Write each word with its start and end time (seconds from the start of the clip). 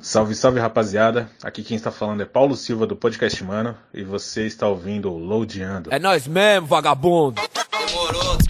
Salve, 0.00 0.34
salve 0.34 0.60
rapaziada. 0.60 1.28
Aqui 1.42 1.62
quem 1.62 1.76
está 1.76 1.90
falando 1.90 2.22
é 2.22 2.24
Paulo 2.24 2.56
Silva 2.56 2.86
do 2.86 2.96
Podcast 2.96 3.42
Mano 3.42 3.76
e 3.92 4.02
você 4.04 4.46
está 4.46 4.68
ouvindo 4.68 5.10
o 5.10 5.18
Loadando. 5.18 5.92
É 5.92 5.98
nós 5.98 6.26
mesmo, 6.26 6.66
vagabundo. 6.66 7.40
Demorou. 7.86 8.47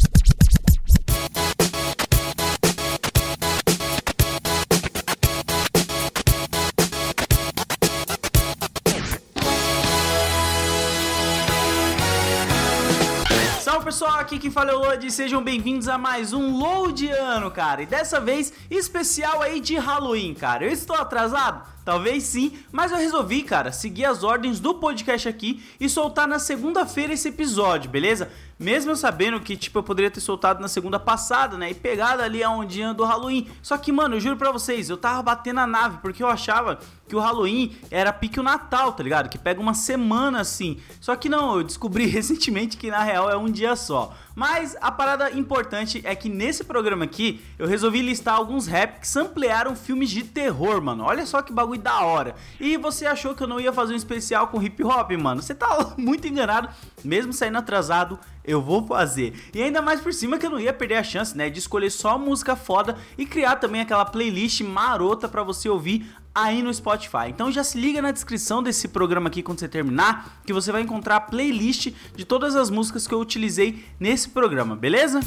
Fala 14.59 14.73
é 14.73 14.75
Lodi, 14.75 15.09
sejam 15.09 15.41
bem-vindos 15.41 15.87
a 15.87 15.97
mais 15.97 16.33
um 16.33 16.59
Loadiano, 16.59 17.49
cara. 17.49 17.83
E 17.83 17.87
dessa 17.87 18.19
vez, 18.19 18.53
especial 18.69 19.41
aí 19.41 19.61
de 19.61 19.77
Halloween, 19.77 20.35
cara. 20.35 20.65
Eu 20.65 20.73
estou 20.73 20.97
atrasado? 20.97 21.65
Talvez 21.85 22.25
sim, 22.25 22.59
mas 22.73 22.91
eu 22.91 22.99
resolvi, 22.99 23.45
cara, 23.45 23.71
seguir 23.71 24.07
as 24.07 24.25
ordens 24.25 24.59
do 24.59 24.75
podcast 24.75 25.29
aqui 25.29 25.63
e 25.79 25.89
soltar 25.89 26.27
na 26.27 26.41
segunda-feira 26.41 27.13
esse 27.13 27.29
episódio, 27.29 27.89
beleza? 27.89 28.33
Mesmo 28.59 28.97
sabendo 28.97 29.39
que, 29.41 29.57
tipo, 29.57 29.79
eu 29.79 29.83
poderia 29.83 30.11
ter 30.11 30.21
soltado 30.21 30.61
na 30.61 30.67
segunda 30.67 30.99
passada, 30.99 31.57
né? 31.57 31.71
E 31.71 31.75
pegado 31.75 32.23
ali 32.23 32.43
a 32.43 32.51
ondinha 32.51 32.93
do 32.93 33.05
Halloween. 33.05 33.49
Só 33.63 33.79
que, 33.79 33.93
mano, 33.93 34.17
eu 34.17 34.21
juro 34.21 34.37
pra 34.37 34.51
vocês, 34.51 34.91
eu 34.91 34.97
tava 34.97 35.23
batendo 35.23 35.61
a 35.61 35.67
nave 35.67 35.99
porque 36.03 36.23
eu 36.23 36.29
achava 36.29 36.81
que 37.09 37.17
o 37.17 37.21
Halloween 37.21 37.75
era 37.91 38.13
pique 38.13 38.39
o 38.39 38.43
Natal, 38.43 38.93
tá 38.93 39.03
ligado? 39.03 39.29
Que 39.29 39.39
pega 39.39 39.61
uma 39.61 39.75
semana 39.75 40.41
assim. 40.41 40.79
Só 41.01 41.17
que 41.17 41.29
não, 41.29 41.57
eu 41.57 41.65
descobri 41.65 42.07
recentemente 42.11 42.77
que 42.77 42.91
na 42.91 43.03
real 43.03 43.31
é 43.31 43.37
um 43.37 43.51
dia 43.51 43.75
só. 43.75 44.15
Mas 44.35 44.77
a 44.81 44.93
parada 44.93 45.33
importante 45.33 46.01
é 46.05 46.15
que 46.15 46.29
nesse 46.29 46.63
programa 46.63 47.05
aqui 47.05 47.41
eu 47.59 47.67
resolvi 47.67 48.03
listar 48.03 48.35
alguns 48.35 48.67
rap 48.67 49.01
que 49.01 49.09
samplearam 49.09 49.75
filmes 49.75 50.11
de 50.11 50.23
terror, 50.23 50.81
mano. 50.81 51.05
Olha 51.05 51.27
só 51.27 51.43
que 51.43 51.53
bagulho 51.53 51.81
da 51.81 52.03
hora. 52.03 52.37
E 52.61 52.77
você 52.77 53.07
achou 53.07 53.35
que 53.35 53.43
eu 53.43 53.49
não 53.49 53.59
ia 53.59 53.73
fazer 53.73 53.95
um 53.95 53.97
especial 53.97 54.49
com 54.49 54.63
hip 54.63 54.85
hop, 54.85 55.11
mano? 55.13 55.43
Você 55.43 55.55
tá 55.55 55.95
muito 55.99 56.29
enganado. 56.29 56.69
Mesmo 57.03 57.33
saindo 57.33 57.59
atrasado, 57.59 58.19
eu 58.49 58.63
vou 58.63 58.85
fazer. 58.87 59.35
E 59.55 59.63
ainda 59.63 59.83
mais 59.83 60.01
por 60.01 60.13
cima 60.13 60.39
que 60.39 60.47
eu 60.47 60.51
não 60.51 60.59
ia 60.59 60.73
perder 60.73 60.97
a 60.97 61.05
chance, 61.05 61.37
né, 61.37 61.51
de 61.51 61.59
escolher 61.59 61.91
só 61.91 62.19
música 62.19 62.57
foda 62.57 62.97
e 63.19 63.27
criar 63.27 63.57
também 63.57 63.83
aquela 63.83 64.07
playlist 64.07 64.63
marota 64.63 65.29
para 65.29 65.43
você 65.43 65.69
ouvir 65.69 66.07
aí 66.35 66.63
no 66.63 66.73
Spotify. 66.73 67.29
Então 67.29 67.53
já 67.53 67.63
se 67.63 67.79
liga 67.79 68.01
na 68.01 68.11
descrição 68.11 68.63
desse 68.63 68.89
programa 68.89 69.29
aqui 69.29 69.43
quando 69.43 69.61
você 69.61 69.69
terminar, 69.69 70.41
que 70.47 70.53
você 70.53 70.73
vai 70.73 70.81
encontrar 70.81 71.17
a 71.17 71.21
playlist 71.21 71.93
de 72.17 72.25
todas 72.25 72.57
as 72.57 72.71
músicas 72.71 73.07
que 73.07 73.15
eu 73.15 73.21
utilizei 73.21 73.85
nesse 74.01 74.31
programa, 74.31 74.75
beleza? 74.75 75.21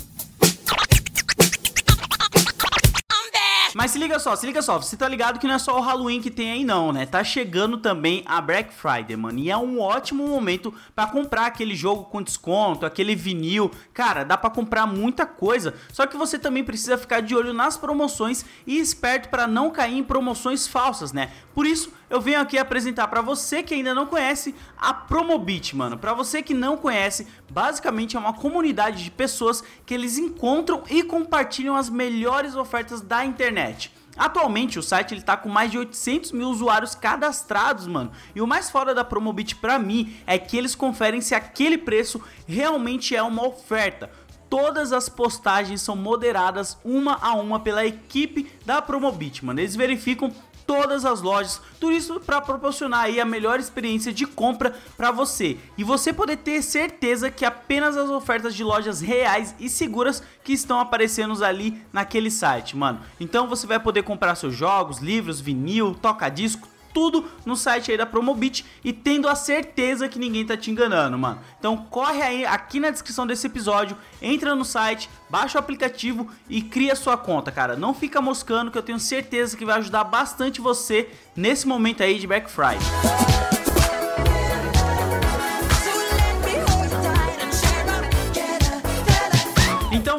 Mas 3.73 3.91
se 3.91 4.00
liga 4.00 4.19
só, 4.19 4.36
se 4.36 4.45
liga 4.45 4.61
só, 4.61 4.77
você 4.77 4.97
tá 4.97 5.08
ligado 5.08 5.39
que 5.39 5.47
não 5.47 5.55
é 5.55 5.59
só 5.59 5.77
o 5.77 5.81
Halloween 5.81 6.22
que 6.22 6.30
tem 6.30 6.52
aí 6.52 6.66
não, 6.66 6.91
né? 6.91 7.05
Tá 7.05 7.23
chegando 7.23 7.78
também 7.78 8.23
a 8.25 8.41
Black 8.41 8.73
Friday, 8.73 9.16
mano. 9.16 9.39
E 9.39 9.50
é 9.50 9.58
um 9.58 9.80
ótimo 9.80 10.28
momento 10.28 10.73
para 10.94 11.09
comprar 11.09 11.45
aquele 11.45 11.75
jogo 11.75 12.05
com 12.05 12.22
desconto, 12.22 12.86
aquele 12.86 13.16
vinil. 13.16 13.72
Cara, 13.94 14.23
dá 14.23 14.38
para 14.38 14.50
comprar 14.50 14.86
muita 14.86 15.25
coisa. 15.25 15.73
Só 15.91 16.05
que 16.05 16.17
você 16.17 16.38
também 16.38 16.63
precisa 16.63 16.97
ficar 16.97 17.22
de 17.22 17.36
olho 17.36 17.53
nas 17.53 17.78
promoções 17.78 18.45
e 18.67 18.78
esperto 18.78 19.30
para 19.30 19.47
não 19.47 19.72
cair 19.72 19.97
em 19.97 20.03
promoções 20.03 20.67
falsas, 20.67 21.13
né? 21.13 21.31
Por 21.53 21.66
isso, 21.66 21.91
eu 22.11 22.19
venho 22.19 22.41
aqui 22.41 22.57
apresentar 22.57 23.07
para 23.07 23.21
você 23.21 23.63
que 23.63 23.73
ainda 23.73 23.95
não 23.95 24.05
conhece 24.05 24.53
a 24.77 24.93
Promobit, 24.93 25.75
mano. 25.75 25.97
Para 25.97 26.13
você 26.13 26.43
que 26.43 26.53
não 26.53 26.75
conhece, 26.75 27.25
basicamente 27.49 28.17
é 28.17 28.19
uma 28.19 28.33
comunidade 28.33 29.01
de 29.01 29.09
pessoas 29.09 29.63
que 29.85 29.93
eles 29.93 30.17
encontram 30.17 30.83
e 30.89 31.03
compartilham 31.03 31.73
as 31.73 31.89
melhores 31.89 32.53
ofertas 32.53 32.99
da 32.99 33.23
internet. 33.23 33.93
Atualmente 34.17 34.77
o 34.77 34.83
site 34.83 35.13
ele 35.13 35.21
tá 35.21 35.37
com 35.37 35.47
mais 35.47 35.71
de 35.71 35.77
800 35.77 36.33
mil 36.33 36.49
usuários 36.49 36.93
cadastrados, 36.93 37.87
mano. 37.87 38.11
E 38.35 38.41
o 38.41 38.47
mais 38.47 38.69
fora 38.69 38.93
da 38.93 39.05
Promobit 39.05 39.55
para 39.55 39.79
mim 39.79 40.13
é 40.27 40.37
que 40.37 40.57
eles 40.57 40.75
conferem 40.75 41.21
se 41.21 41.33
aquele 41.33 41.77
preço 41.77 42.21
realmente 42.45 43.15
é 43.15 43.23
uma 43.23 43.47
oferta 43.47 44.11
todas 44.51 44.91
as 44.91 45.07
postagens 45.07 45.81
são 45.81 45.95
moderadas 45.95 46.77
uma 46.83 47.17
a 47.21 47.33
uma 47.35 47.57
pela 47.61 47.85
equipe 47.85 48.51
da 48.66 48.81
Promobit, 48.81 49.45
mano. 49.45 49.61
Eles 49.61 49.77
verificam 49.77 50.29
todas 50.71 51.03
as 51.03 51.21
lojas, 51.21 51.59
tudo 51.81 51.91
isso 51.91 52.17
para 52.21 52.39
proporcionar 52.39 53.01
aí 53.01 53.19
a 53.19 53.25
melhor 53.25 53.59
experiência 53.59 54.13
de 54.13 54.25
compra 54.25 54.73
para 54.95 55.11
você 55.11 55.57
e 55.77 55.83
você 55.83 56.13
poder 56.13 56.37
ter 56.37 56.61
certeza 56.61 57.29
que 57.29 57.43
apenas 57.43 57.97
as 57.97 58.09
ofertas 58.09 58.55
de 58.55 58.63
lojas 58.63 59.01
reais 59.01 59.53
e 59.59 59.67
seguras 59.67 60.23
que 60.45 60.53
estão 60.53 60.79
aparecendo 60.79 61.43
ali 61.43 61.83
naquele 61.91 62.31
site, 62.31 62.77
mano. 62.77 63.01
Então 63.19 63.49
você 63.49 63.67
vai 63.67 63.81
poder 63.81 64.03
comprar 64.03 64.33
seus 64.35 64.55
jogos, 64.55 64.99
livros, 64.99 65.41
vinil, 65.41 65.93
toca-disco, 65.93 66.69
tudo 66.94 67.25
no 67.46 67.56
site 67.56 67.91
aí 67.91 67.97
da 67.97 68.06
Promobit 68.06 68.66
e 68.84 68.91
tendo 68.91 69.28
a 69.28 69.35
certeza 69.35 70.07
que 70.07 70.19
ninguém 70.19 70.46
tá 70.46 70.57
te 70.57 70.72
enganando, 70.72 71.18
mano. 71.18 71.40
Então 71.59 71.78
corre 71.90 72.22
aí 72.22 72.46
aqui 72.46 72.79
na 72.79 72.90
descrição 72.90 73.25
desse 73.25 73.47
episódio, 73.47 73.97
entra 74.22 74.56
no 74.56 74.66
site, 74.66 75.09
baixa 75.30 75.57
o 75.57 75.59
aplicativo 75.59 76.30
e 76.50 76.62
cria 76.62 76.96
sua 76.96 77.18
conta, 77.18 77.51
cara. 77.51 77.75
Não 77.75 77.94
fica 77.94 78.22
moscando 78.22 78.72
que 78.72 78.78
eu 78.78 78.84
tenho 78.84 79.00
certeza 79.00 79.57
que 79.57 79.66
vai 79.66 79.78
ajudar 79.80 80.03
bastante 80.03 80.62
você 80.62 81.09
nesse 81.35 81.68
momento 81.68 82.03
aí 82.03 82.19
de 82.19 82.28
Black 82.28 82.50
Friday. 82.50 83.60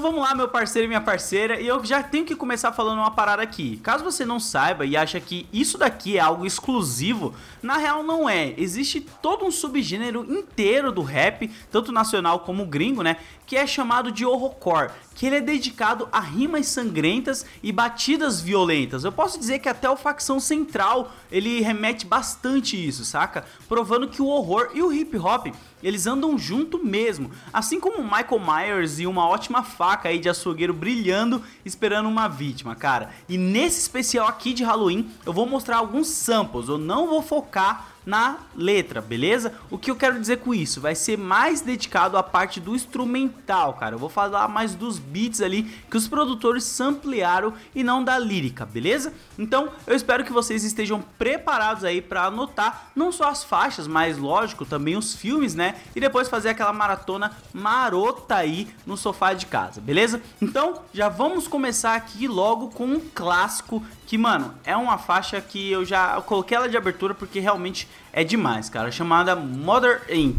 Vamos 0.02 0.20
lá, 0.20 0.34
meu 0.34 0.48
parceiro 0.48 0.86
e 0.86 0.88
minha 0.88 1.00
parceira, 1.00 1.60
e 1.60 1.66
eu 1.66 1.82
já 1.84 2.02
tenho 2.02 2.26
que 2.26 2.34
começar 2.34 2.72
falando 2.72 2.98
uma 2.98 3.12
parada 3.12 3.40
aqui. 3.40 3.76
Caso 3.78 4.02
você 4.02 4.26
não 4.26 4.40
saiba 4.40 4.84
e 4.84 4.96
acha 4.96 5.20
que 5.20 5.46
isso 5.52 5.78
daqui 5.78 6.18
é 6.18 6.20
algo 6.20 6.44
exclusivo, 6.44 7.32
na 7.62 7.76
real 7.76 8.02
não 8.02 8.28
é. 8.28 8.52
Existe 8.58 9.00
todo 9.00 9.44
um 9.44 9.50
subgênero 9.50 10.26
inteiro 10.28 10.90
do 10.90 11.02
rap, 11.02 11.48
tanto 11.70 11.92
nacional 11.92 12.40
como 12.40 12.66
gringo, 12.66 13.02
né, 13.02 13.16
que 13.46 13.56
é 13.56 13.66
chamado 13.66 14.10
de 14.10 14.26
horrorcore, 14.26 14.90
que 15.14 15.26
ele 15.26 15.36
é 15.36 15.40
dedicado 15.40 16.08
a 16.10 16.19
rimas 16.19 16.66
sangrentas 16.66 17.46
e 17.62 17.70
batidas 17.70 18.40
violentas. 18.40 19.04
Eu 19.04 19.12
posso 19.12 19.38
dizer 19.38 19.60
que 19.60 19.69
até 19.69 19.88
o 19.88 19.96
facção 19.96 20.40
central 20.40 21.12
ele 21.30 21.60
remete 21.60 22.04
bastante 22.06 22.76
isso, 22.76 23.04
saca? 23.04 23.44
Provando 23.69 24.08
que 24.08 24.20
o 24.20 24.26
horror 24.26 24.70
e 24.74 24.82
o 24.82 24.92
hip 24.92 25.16
hop 25.16 25.48
eles 25.82 26.06
andam 26.06 26.38
junto 26.38 26.82
mesmo, 26.82 27.30
assim 27.52 27.80
como 27.80 28.02
Michael 28.02 28.40
Myers 28.40 29.00
e 29.00 29.06
uma 29.06 29.26
ótima 29.26 29.62
faca 29.62 29.91
aí 30.08 30.19
de 30.19 30.28
açougueiro 30.28 30.72
brilhando 30.72 31.42
esperando 31.64 32.08
uma 32.08 32.28
vítima, 32.28 32.75
cara. 32.75 33.10
E 33.28 33.36
nesse 33.36 33.80
especial 33.80 34.26
aqui 34.26 34.53
de 34.53 34.64
Halloween 34.64 35.10
eu 35.25 35.32
vou 35.32 35.47
mostrar 35.47 35.76
alguns 35.76 36.08
samples, 36.08 36.69
eu 36.69 36.78
não 36.78 37.08
vou 37.08 37.22
focar 37.22 37.91
na 38.04 38.38
letra, 38.54 39.00
beleza? 39.00 39.54
O 39.70 39.78
que 39.78 39.90
eu 39.90 39.96
quero 39.96 40.18
dizer 40.18 40.38
com 40.38 40.54
isso? 40.54 40.80
Vai 40.80 40.94
ser 40.94 41.16
mais 41.16 41.60
dedicado 41.60 42.16
à 42.16 42.22
parte 42.22 42.60
do 42.60 42.74
instrumental, 42.74 43.74
cara. 43.74 43.94
Eu 43.94 43.98
vou 43.98 44.08
falar 44.08 44.48
mais 44.48 44.74
dos 44.74 44.98
beats 44.98 45.40
ali 45.40 45.64
que 45.90 45.96
os 45.96 46.08
produtores 46.08 46.64
samplearam 46.64 47.54
e 47.74 47.82
não 47.82 48.02
da 48.02 48.18
lírica, 48.18 48.66
beleza? 48.66 49.12
Então, 49.38 49.70
eu 49.86 49.94
espero 49.94 50.24
que 50.24 50.32
vocês 50.32 50.64
estejam 50.64 51.02
preparados 51.18 51.84
aí 51.84 52.00
para 52.00 52.26
anotar 52.26 52.90
não 52.94 53.12
só 53.12 53.28
as 53.28 53.44
faixas, 53.44 53.86
mas 53.86 54.19
lógico, 54.19 54.64
também 54.64 54.96
os 54.96 55.14
filmes, 55.14 55.54
né? 55.54 55.76
E 55.94 56.00
depois 56.00 56.28
fazer 56.28 56.50
aquela 56.50 56.72
maratona 56.72 57.32
marota 57.52 58.36
aí 58.36 58.69
no 58.86 58.96
sofá 58.96 59.32
de 59.32 59.46
casa, 59.46 59.80
beleza? 59.80 60.22
Então, 60.40 60.82
já 60.92 61.08
vamos 61.08 61.46
começar 61.46 61.94
aqui 61.94 62.26
logo 62.26 62.69
com 62.69 62.84
um 62.84 63.00
clássico 63.14 63.82
que, 64.12 64.19
mano, 64.19 64.53
é 64.62 64.77
uma 64.77 64.99
faixa 64.99 65.41
que 65.41 65.73
eu 65.73 65.87
já 65.87 66.21
coloquei 66.21 66.55
ela 66.55 66.69
de 66.69 66.77
abertura 66.77 67.15
porque 67.15 67.41
realmente 67.41 67.89
é 68.12 68.23
demais, 68.23 68.69
cara, 68.69 68.93
chamada 68.93 69.34
Mother 69.34 70.03
Inc. 70.11 70.37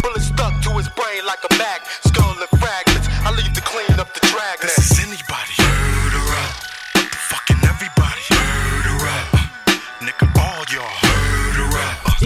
Bullet 0.00 0.20
stuck 0.20 0.62
to 0.62 0.70
his 0.78 0.86
brain 0.94 1.24
like 1.24 1.44
a 1.50 1.54
mag. 1.56 1.82
Skull 2.06 2.40
and 2.40 2.58
fragments. 2.60 3.08
I 3.26 3.32
leave 3.34 3.52
to 3.52 3.60
clean 3.62 3.98
up 3.98 4.14
the. 4.14 4.20
This 4.60 4.78
is 4.78 5.00
anybody. 5.00 5.61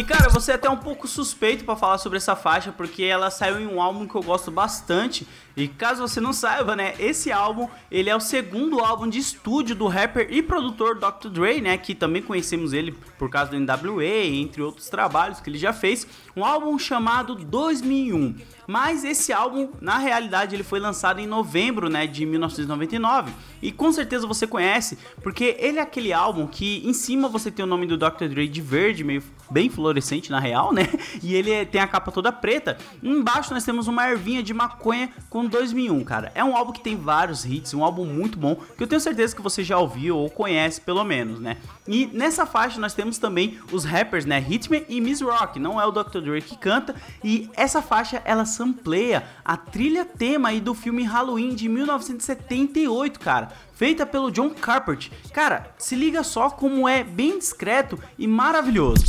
Cara, 0.07 0.29
você 0.29 0.53
é 0.53 0.55
até 0.55 0.71
um 0.71 0.77
pouco 0.77 1.09
suspeito 1.09 1.65
para 1.65 1.75
falar 1.75 1.99
sobre 1.99 2.19
essa 2.19 2.37
faixa 2.37 2.71
porque 2.71 3.03
ela 3.03 3.31
saiu 3.31 3.61
em 3.61 3.67
um 3.67 3.83
álbum 3.83 4.07
que 4.07 4.15
eu 4.15 4.23
gosto 4.23 4.51
bastante. 4.51 5.27
E 5.57 5.67
caso 5.67 6.07
você 6.07 6.21
não 6.21 6.33
saiba, 6.33 6.77
né, 6.77 6.95
esse 6.99 7.33
álbum, 7.33 7.69
ele 7.91 8.09
é 8.09 8.15
o 8.15 8.21
segundo 8.21 8.79
álbum 8.79 9.09
de 9.09 9.19
estúdio 9.19 9.75
do 9.75 9.89
rapper 9.89 10.29
e 10.31 10.43
produtor 10.43 10.97
Dr. 10.97 11.29
Dre, 11.29 11.61
né, 11.61 11.77
que 11.77 11.95
também 11.95 12.23
conhecemos 12.23 12.73
ele 12.73 12.93
por 13.19 13.29
causa 13.29 13.51
do 13.51 13.59
NWA, 13.59 14.05
entre 14.05 14.63
outros 14.63 14.89
trabalhos 14.89 15.41
que 15.41 15.51
ele 15.51 15.59
já 15.59 15.73
fez. 15.73 16.07
Um 16.37 16.45
álbum 16.45 16.79
chamado 16.79 17.35
2001. 17.35 18.37
Mas 18.67 19.05
esse 19.05 19.33
álbum, 19.33 19.69
na 19.81 19.99
realidade, 19.99 20.55
ele 20.55 20.63
foi 20.63 20.81
lançado 20.81 21.21
em 21.21 21.27
novembro, 21.27 21.89
né, 21.89 22.07
de 22.07 22.27
1999. 22.27 23.33
E 23.63 23.73
com 23.73 23.91
certeza 23.93 24.27
você 24.27 24.47
conhece, 24.47 24.99
porque 25.23 25.57
ele 25.59 25.79
é 25.79 25.83
aquele 25.83 26.13
álbum 26.13 26.47
que 26.47 26.87
em 26.87 26.93
cima 26.93 27.29
você 27.29 27.51
tem 27.51 27.65
o 27.65 27.69
nome 27.69 27.87
do 27.87 27.97
Dr. 27.97 28.29
Dre 28.29 28.49
de 28.49 28.61
verde, 28.61 29.05
meio 29.05 29.23
bem 29.51 29.71
fluorescente 29.71 30.31
na 30.31 30.41
real, 30.41 30.73
né? 30.73 30.89
E 31.23 31.35
ele 31.35 31.65
tem 31.67 31.81
a 31.81 31.87
capa 31.87 32.13
toda 32.13 32.31
preta. 32.31 32.77
Embaixo 33.03 33.53
nós 33.53 33.65
temos 33.65 33.89
uma 33.89 34.09
ervinha 34.09 34.43
de 34.43 34.53
maconha 34.53 35.11
com 35.31 35.47
2001, 35.47 36.05
cara. 36.05 36.31
É 36.35 36.45
um 36.45 36.57
álbum 36.57 36.73
que 36.73 36.81
tem 36.81 36.97
vários 36.97 37.45
hits, 37.45 37.73
um 37.75 37.83
álbum 37.83 38.05
muito 38.05 38.39
bom, 38.39 38.57
que 38.77 38.83
eu 38.83 38.87
tenho 38.87 39.01
certeza 39.01 39.35
que 39.35 39.43
você 39.43 39.65
já 39.65 39.79
ouviu 39.79 40.17
ou 40.17 40.29
conhece 40.29 40.81
pelo 40.81 41.03
menos, 41.05 41.41
né? 41.41 41.57
E 41.89 42.07
nessa 42.13 42.45
faixa 42.45 42.81
nós 42.81 42.95
temos 42.95 43.19
também 43.19 43.59
os 43.73 43.85
rappers, 43.85 44.25
né? 44.25 44.45
Hitman 44.47 44.83
e 44.89 45.01
Miss 45.01 45.21
Rock, 45.21 45.59
não 45.59 45.81
é 45.81 45.87
o 45.87 45.91
Dr. 45.91 46.21
Dre 46.21 46.43
que 46.43 46.57
canta, 46.57 46.95
e 47.25 47.49
essa 47.55 47.81
faixa 47.81 48.23
ela 48.25 48.45
sampleia 48.57 49.25
a 49.45 49.57
trilha 49.57 50.05
tema 50.05 50.49
aí 50.49 50.61
do 50.61 50.75
filme 50.75 51.03
Halloween 51.03 51.55
de 51.55 51.69
1978, 51.69 53.21
cara 53.21 53.53
feita 53.77 54.07
pelo 54.07 54.31
John 54.31 54.51
Carpenter. 54.51 55.11
Cara, 55.33 55.75
se 55.77 55.95
liga 55.95 56.25
só 56.25 56.49
como 56.49 56.89
é 56.89 57.05
bem 57.05 57.39
discreto 57.39 57.99
e 58.19 58.27
maravilhoso. 58.27 59.05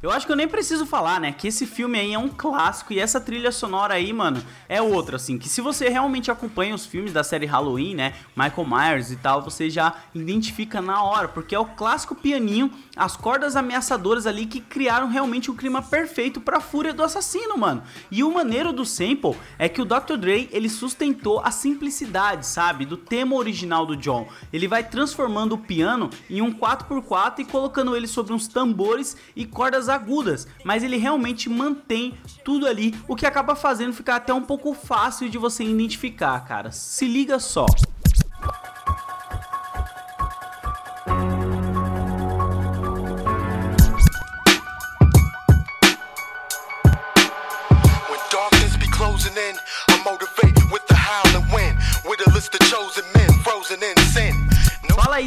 Eu 0.00 0.12
acho 0.12 0.26
que 0.26 0.30
eu 0.30 0.36
nem 0.36 0.46
preciso 0.46 0.86
falar, 0.86 1.18
né? 1.18 1.32
Que 1.32 1.48
esse 1.48 1.66
filme 1.66 1.98
aí 1.98 2.14
é 2.14 2.18
um 2.18 2.28
clássico 2.28 2.92
e 2.92 3.00
essa 3.00 3.20
trilha 3.20 3.50
sonora 3.50 3.94
aí, 3.94 4.12
mano, 4.12 4.40
é 4.68 4.80
outra, 4.80 5.16
assim. 5.16 5.36
Que 5.36 5.48
se 5.48 5.60
você 5.60 5.88
realmente 5.88 6.30
acompanha 6.30 6.72
os 6.72 6.86
filmes 6.86 7.12
da 7.12 7.24
série 7.24 7.46
Halloween, 7.46 7.96
né? 7.96 8.14
Michael 8.36 8.64
Myers 8.64 9.10
e 9.10 9.16
tal, 9.16 9.42
você 9.42 9.68
já 9.68 9.92
identifica 10.14 10.80
na 10.80 11.02
hora, 11.02 11.26
porque 11.26 11.52
é 11.52 11.58
o 11.58 11.64
clássico 11.64 12.14
pianinho, 12.14 12.70
as 12.96 13.16
cordas 13.16 13.56
ameaçadoras 13.56 14.24
ali 14.24 14.46
que 14.46 14.60
criaram 14.60 15.08
realmente 15.08 15.50
o 15.50 15.54
clima 15.54 15.82
perfeito 15.82 16.40
pra 16.40 16.60
fúria 16.60 16.94
do 16.94 17.02
assassino, 17.02 17.58
mano. 17.58 17.82
E 18.08 18.22
o 18.22 18.32
maneiro 18.32 18.72
do 18.72 18.86
sample 18.86 19.36
é 19.58 19.68
que 19.68 19.82
o 19.82 19.84
Dr. 19.84 20.16
Dre 20.16 20.48
ele 20.52 20.68
sustentou 20.68 21.40
a 21.40 21.50
simplicidade, 21.50 22.46
sabe? 22.46 22.86
Do 22.86 22.96
tema 22.96 23.34
original 23.34 23.84
do 23.84 23.96
John. 23.96 24.28
Ele 24.52 24.68
vai 24.68 24.84
transformando 24.84 25.56
o 25.56 25.58
piano 25.58 26.08
em 26.30 26.40
um 26.40 26.52
4x4 26.52 27.40
e 27.40 27.44
colocando 27.44 27.96
ele 27.96 28.06
sobre 28.06 28.32
uns 28.32 28.46
tambores 28.46 29.16
e 29.34 29.44
cordas 29.44 29.87
agudas, 29.88 30.46
mas 30.64 30.82
ele 30.82 30.96
realmente 30.96 31.48
mantém 31.48 32.14
tudo 32.44 32.66
ali, 32.66 32.94
o 33.06 33.16
que 33.16 33.26
acaba 33.26 33.54
fazendo 33.54 33.92
ficar 33.92 34.16
até 34.16 34.32
um 34.32 34.42
pouco 34.42 34.74
fácil 34.74 35.28
de 35.28 35.38
você 35.38 35.64
identificar, 35.64 36.38
cara. 36.46 36.70
Se 36.72 37.06
liga 37.06 37.38
só. 37.38 37.66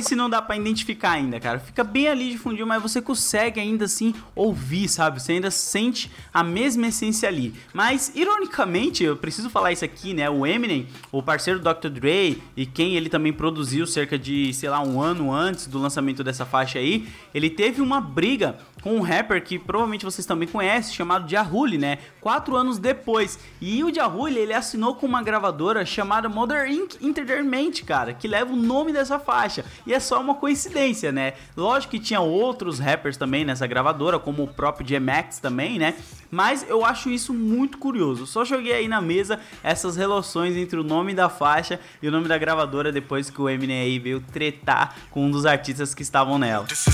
Se 0.01 0.15
não 0.15 0.29
dá 0.29 0.41
pra 0.41 0.55
identificar 0.55 1.11
ainda, 1.11 1.39
cara. 1.39 1.59
Fica 1.59 1.83
bem 1.83 2.07
ali 2.07 2.35
de 2.35 2.65
mas 2.65 2.81
você 2.81 3.01
consegue 3.01 3.59
ainda 3.59 3.85
assim 3.85 4.13
ouvir, 4.35 4.87
sabe? 4.87 5.21
Você 5.21 5.33
ainda 5.33 5.49
sente 5.49 6.11
a 6.33 6.43
mesma 6.43 6.87
essência 6.87 7.27
ali. 7.27 7.53
Mas, 7.73 8.11
ironicamente, 8.15 9.03
eu 9.03 9.15
preciso 9.17 9.49
falar 9.49 9.71
isso 9.71 9.83
aqui, 9.83 10.13
né? 10.13 10.29
O 10.29 10.45
Eminem, 10.45 10.87
o 11.11 11.21
parceiro 11.23 11.59
do 11.59 11.73
Dr. 11.73 11.89
Dre 11.89 12.41
e 12.55 12.65
quem 12.65 12.95
ele 12.95 13.09
também 13.09 13.33
produziu 13.33 13.87
cerca 13.87 14.17
de, 14.17 14.53
sei 14.53 14.69
lá, 14.69 14.81
um 14.81 15.01
ano 15.01 15.33
antes 15.33 15.67
do 15.67 15.79
lançamento 15.79 16.23
dessa 16.23 16.45
faixa 16.45 16.79
aí, 16.79 17.07
ele 17.33 17.49
teve 17.49 17.81
uma 17.81 17.99
briga 17.99 18.57
com 18.81 18.95
um 18.95 19.01
rapper 19.01 19.43
que 19.43 19.57
provavelmente 19.59 20.03
vocês 20.03 20.25
também 20.25 20.47
conhecem, 20.47 20.93
chamado 20.93 21.29
Jahuli, 21.29 21.77
né? 21.77 21.99
Quatro 22.19 22.55
anos 22.55 22.79
depois. 22.79 23.39
E 23.61 23.83
o 23.83 23.93
Jahuli, 23.93 24.39
ele 24.39 24.53
assinou 24.53 24.95
com 24.95 25.05
uma 25.05 25.21
gravadora 25.21 25.85
chamada 25.85 26.27
Mother 26.27 26.69
Inc. 26.69 26.95
Entertainment, 27.01 27.83
cara, 27.85 28.13
que 28.13 28.27
leva 28.27 28.51
o 28.51 28.55
nome 28.55 28.91
dessa 28.91 29.19
faixa. 29.19 29.63
E 29.85 29.93
é 29.93 29.99
só 29.99 30.19
uma 30.19 30.35
coincidência, 30.35 31.11
né? 31.11 31.33
Lógico 31.55 31.91
que 31.91 31.99
tinha 31.99 32.19
outros 32.19 32.79
rappers 32.79 33.17
também 33.17 33.43
nessa 33.45 33.65
gravadora, 33.67 34.19
como 34.19 34.43
o 34.43 34.47
próprio 34.47 34.85
J-Max 34.85 35.39
também, 35.39 35.77
né? 35.79 35.95
Mas 36.29 36.65
eu 36.67 36.85
acho 36.85 37.09
isso 37.09 37.33
muito 37.33 37.77
curioso. 37.77 38.25
Só 38.25 38.45
joguei 38.45 38.73
aí 38.73 38.87
na 38.87 39.01
mesa 39.01 39.39
essas 39.61 39.95
relações 39.95 40.55
entre 40.55 40.79
o 40.79 40.83
nome 40.83 41.13
da 41.13 41.29
faixa 41.29 41.79
e 42.01 42.07
o 42.07 42.11
nome 42.11 42.27
da 42.27 42.37
gravadora 42.37 42.91
depois 42.91 43.29
que 43.29 43.41
o 43.41 43.49
Eminem 43.49 43.81
aí 43.81 43.99
veio 43.99 44.21
tretar 44.21 44.95
com 45.09 45.25
um 45.25 45.31
dos 45.31 45.45
artistas 45.45 45.93
que 45.93 46.01
estavam 46.01 46.39
nela. 46.39 46.65
This 46.65 46.87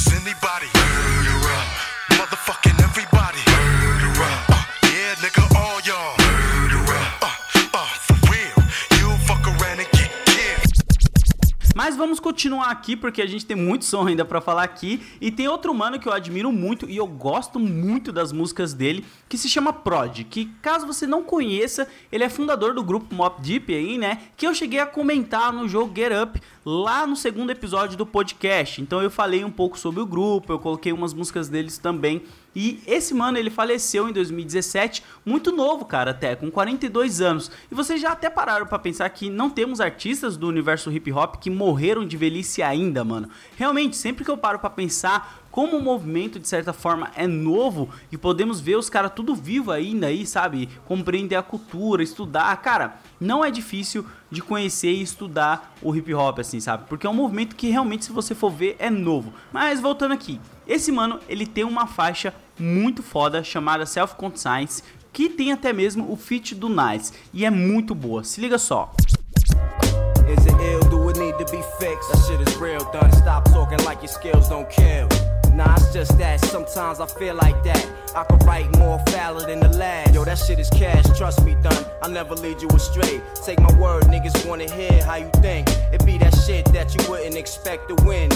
Mas 11.78 11.96
vamos 11.96 12.20
continuar 12.20 12.72
aqui 12.72 12.96
porque 12.96 13.22
a 13.22 13.28
gente 13.28 13.46
tem 13.46 13.56
muito 13.56 13.86
som 13.86 14.08
ainda 14.08 14.26
pra 14.26 14.42
falar 14.42 14.64
aqui. 14.64 15.00
E 15.22 15.30
tem 15.30 15.48
outro 15.48 15.72
mano 15.76 16.00
que 16.00 16.08
eu 16.08 16.12
admiro 16.12 16.52
muito 16.52 16.90
e 16.90 16.98
eu 16.98 17.06
gosto 17.06 17.60
muito 17.60 18.12
das 18.12 18.32
músicas 18.32 18.74
dele, 18.74 19.06
que 19.30 19.38
se 19.38 19.48
chama 19.48 19.72
Prod, 19.72 20.24
que 20.24 20.46
caso 20.60 20.88
você 20.88 21.06
não 21.06 21.22
conheça, 21.22 21.88
ele 22.12 22.24
é 22.24 22.30
fundador 22.30 22.74
do 22.74 22.84
grupo 22.84 23.14
Mop 23.14 23.40
Deep 23.44 23.72
aí, 23.72 23.96
né, 23.96 24.24
que 24.36 24.48
eu 24.48 24.56
cheguei 24.56 24.80
a 24.80 24.88
comentar 24.88 25.54
no 25.54 25.70
jogo 25.70 25.94
Get 25.96 26.12
Up 26.12 26.42
lá 26.70 27.08
no 27.08 27.16
segundo 27.16 27.50
episódio 27.50 27.96
do 27.96 28.06
podcast. 28.06 28.82
Então 28.82 29.02
eu 29.02 29.10
falei 29.10 29.46
um 29.46 29.50
pouco 29.50 29.80
sobre 29.80 30.02
o 30.02 30.06
grupo, 30.06 30.52
eu 30.52 30.60
coloquei 30.60 30.92
umas 30.92 31.14
músicas 31.14 31.48
deles 31.48 31.78
também. 31.78 32.24
E 32.54 32.82
esse 32.86 33.14
mano, 33.14 33.38
ele 33.38 33.50
faleceu 33.50 34.10
em 34.10 34.12
2017, 34.12 35.02
muito 35.26 35.54
novo, 35.54 35.86
cara, 35.86 36.12
até, 36.12 36.36
com 36.36 36.52
42 36.52 37.22
anos. 37.22 37.50
E 37.72 37.76
vocês 37.76 38.02
já 38.02 38.12
até 38.12 38.30
pararam 38.30 38.66
pra 38.66 38.78
pensar 38.78 39.08
que 39.12 39.30
não 39.30 39.50
temos 39.50 39.80
artistas 39.80 40.36
do 40.36 40.46
universo 40.46 40.92
hip 40.92 41.10
hop 41.14 41.36
que 41.36 41.50
morreram 41.50 42.06
de 42.06 42.18
velhice 42.18 42.62
ainda, 42.62 43.02
mano. 43.02 43.30
Realmente, 43.56 43.96
sempre 43.96 44.26
que 44.26 44.32
eu 44.32 44.38
paro 44.38 44.60
pra 44.60 44.70
pensar 44.70 45.47
como 45.58 45.76
o 45.76 45.82
movimento 45.82 46.38
de 46.38 46.48
certa 46.48 46.72
forma 46.72 47.10
é 47.16 47.26
novo 47.26 47.90
e 48.12 48.18
podemos 48.18 48.62
ver 48.62 48.78
os 48.78 48.92
caras 48.92 49.14
tudo 49.16 49.34
vivo 49.34 49.72
ainda 49.72 50.06
aí, 50.06 50.24
sabe? 50.24 50.70
Compreender 50.86 51.36
a 51.36 51.42
cultura, 51.42 52.04
estudar, 52.04 52.56
cara, 52.58 52.98
não 53.20 53.44
é 53.44 53.50
difícil 53.50 54.06
de 54.30 54.40
conhecer 54.40 54.92
e 54.92 55.02
estudar 55.02 55.74
o 55.82 55.96
hip 55.96 56.14
hop 56.14 56.38
assim, 56.38 56.60
sabe? 56.60 56.84
Porque 56.88 57.08
é 57.08 57.10
um 57.10 57.16
movimento 57.16 57.56
que 57.56 57.72
realmente 57.72 58.06
se 58.06 58.12
você 58.12 58.36
for 58.36 58.52
ver 58.52 58.76
é 58.78 58.92
novo. 58.92 59.34
Mas 59.52 59.82
voltando 59.82 60.14
aqui, 60.14 60.40
esse 60.68 60.92
mano, 60.92 61.20
ele 61.28 61.48
tem 61.48 61.64
uma 61.64 61.88
faixa 61.88 62.36
muito 62.60 63.02
foda 63.02 63.44
chamada 63.44 63.88
Self 63.88 64.14
Conscience, 64.14 64.84
que 65.12 65.28
tem 65.28 65.52
até 65.52 65.74
mesmo 65.74 66.12
o 66.12 66.16
feat 66.16 66.54
do 66.54 66.70
Nice 66.70 67.12
e 67.34 67.44
é 67.44 67.50
muito 67.50 67.96
boa. 67.96 68.24
Se 68.24 68.40
liga 68.40 68.60
só. 68.60 68.94
Is 70.32 70.46
it 70.46 70.64
ill? 70.64 70.88
Do 70.88 70.97
be 71.52 71.62
fixed? 71.80 72.12
That 72.12 72.24
shit 72.28 72.48
is 72.48 72.56
real, 72.58 72.84
done. 72.92 73.12
Stop 73.14 73.46
talking 73.46 73.80
like 73.86 74.02
your 74.02 74.10
skills 74.10 74.50
don't 74.50 74.70
kill. 74.70 75.08
Nah, 75.54 75.74
it's 75.76 75.92
just 75.92 76.18
that 76.18 76.40
sometimes 76.42 77.00
I 77.00 77.08
feel 77.08 77.36
like 77.36 77.64
that. 77.64 77.84
I 78.16 78.24
could 78.24 78.44
write 78.46 78.78
more 78.78 78.98
than 79.46 79.60
the. 79.60 79.68
Yo, 80.18 80.26
that 80.26 80.40
shit 80.40 80.58
is 80.58 80.70
cash, 80.72 81.06
trust 81.16 81.44
me, 81.44 81.56
done. 81.62 81.86
I'll 82.02 82.10
never 82.10 82.34
lead 82.34 82.62
you 82.62 82.68
astray. 82.70 83.22
Take 83.46 83.60
my 83.60 83.72
word, 83.78 84.06
niggas 84.06 84.46
wanna 84.48 84.68
hear 84.72 85.04
how 85.04 85.18
you 85.18 85.30
think. 85.42 85.68
It 85.94 86.04
be 86.06 86.18
that 86.18 86.36
shit 86.46 86.66
that 86.74 86.96
you 86.96 87.08
wouldn't 87.08 87.36
expect 87.36 87.88
to 87.90 87.96
win. 88.04 88.30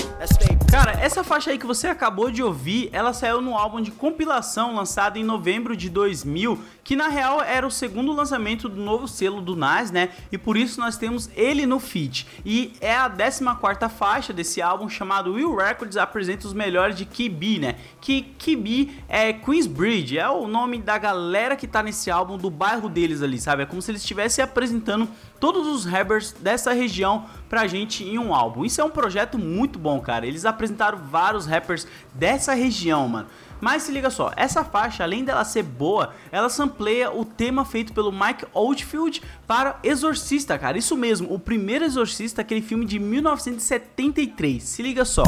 Cara, 0.70 0.91
essa 1.01 1.24
faixa 1.24 1.51
aí 1.51 1.58
que 1.58 1.65
você 1.65 1.88
acabou 1.88 2.32
de 2.32 2.41
ouvir, 2.41 2.89
ela 2.94 3.12
saiu 3.12 3.41
no 3.41 3.58
álbum 3.58 3.82
de 3.82 3.91
compilação 3.91 4.75
lançado 4.75 5.18
em 5.18 5.24
novembro 5.24 5.75
de 5.75 5.89
2000, 5.89 6.60
que 6.84 6.96
na 6.96 7.08
real 7.08 7.41
era 7.41 7.65
o 7.65 7.72
segundo 7.72 8.13
lançamento 8.13 8.70
do 8.70 8.80
novo 8.80 9.08
selo 9.08 9.41
do 9.41 9.56
Nas, 9.56 9.91
né? 9.91 10.10
E 10.32 10.38
por 10.38 10.56
isso 10.56 10.80
nós 10.80 10.96
temos 10.96 11.30
ele 11.36 11.65
no 11.65 11.80
feat. 11.80 12.27
E 12.46 12.74
é 12.80 12.96
a 13.05 13.10
14ª 13.10 13.89
faixa 13.89 14.31
desse 14.31 14.62
álbum 14.62 14.88
chamado 14.88 15.34
Will 15.34 15.55
Records 15.55 15.98
apresenta 15.98 16.46
os 16.46 16.53
melhores 16.53 16.96
de 16.96 17.05
Kibi, 17.05 17.60
né? 17.60 17.75
Que 18.00 18.22
Kibi 18.22 19.03
é 19.10 19.34
Queensbridge, 19.34 20.17
é 20.17 20.29
o 20.29 20.48
nome 20.48 20.79
da 20.79 20.98
galera 20.98 21.55
que 21.55 21.67
tá 21.67 21.81
nesse 21.81 22.12
álbum 22.12 22.38
do 22.38 22.50
bairro 22.50 22.88
deles 22.88 23.22
ali, 23.22 23.39
sabe? 23.39 23.63
É 23.63 23.65
como 23.65 23.81
se 23.81 23.91
eles 23.91 24.01
estivessem 24.01 24.43
apresentando 24.43 25.08
todos 25.39 25.67
os 25.67 25.86
rappers 25.86 26.31
dessa 26.34 26.74
região 26.74 27.25
pra 27.50 27.65
gente 27.67 28.03
em 28.03 28.20
um 28.20 28.34
álbum. 28.36 28.63
Isso 28.63 28.79
é 28.79 28.84
um 28.84 28.89
projeto 28.89 29.39
muito 29.39 29.79
bom, 29.79 30.00
cara. 30.00 30.25
Eles 30.25 30.46
apresentaram 30.46 31.00
vários 31.00 31.46
rappers 31.46 31.88
dessa 32.13 32.53
região, 32.53 33.08
mano. 33.08 33.27
Mas 33.62 33.84
se 33.84 33.91
liga 33.91 34.10
só, 34.10 34.32
essa 34.36 34.63
faixa, 34.65 35.03
além 35.03 35.24
dela 35.24 35.46
ser 35.46 35.63
boa, 35.63 36.13
ela 36.32 36.50
sampleia 36.50 37.12
o 37.12 37.24
tema 37.24 37.63
feito 37.63 37.94
pelo 37.94 38.12
Mike 38.12 38.46
Oldfield 38.53 39.22
para 39.46 39.80
Exorcista, 39.84 40.58
cara. 40.58 40.77
Isso 40.77 40.98
mesmo, 40.98 41.32
o 41.32 41.39
primeiro 41.39 41.86
Exorcista, 41.86 42.41
aquele 42.41 42.62
filme 42.62 42.86
de 42.86 42.98
1973. 42.98 44.63
Se 44.63 44.82
liga 44.82 45.06
só. 45.06 45.24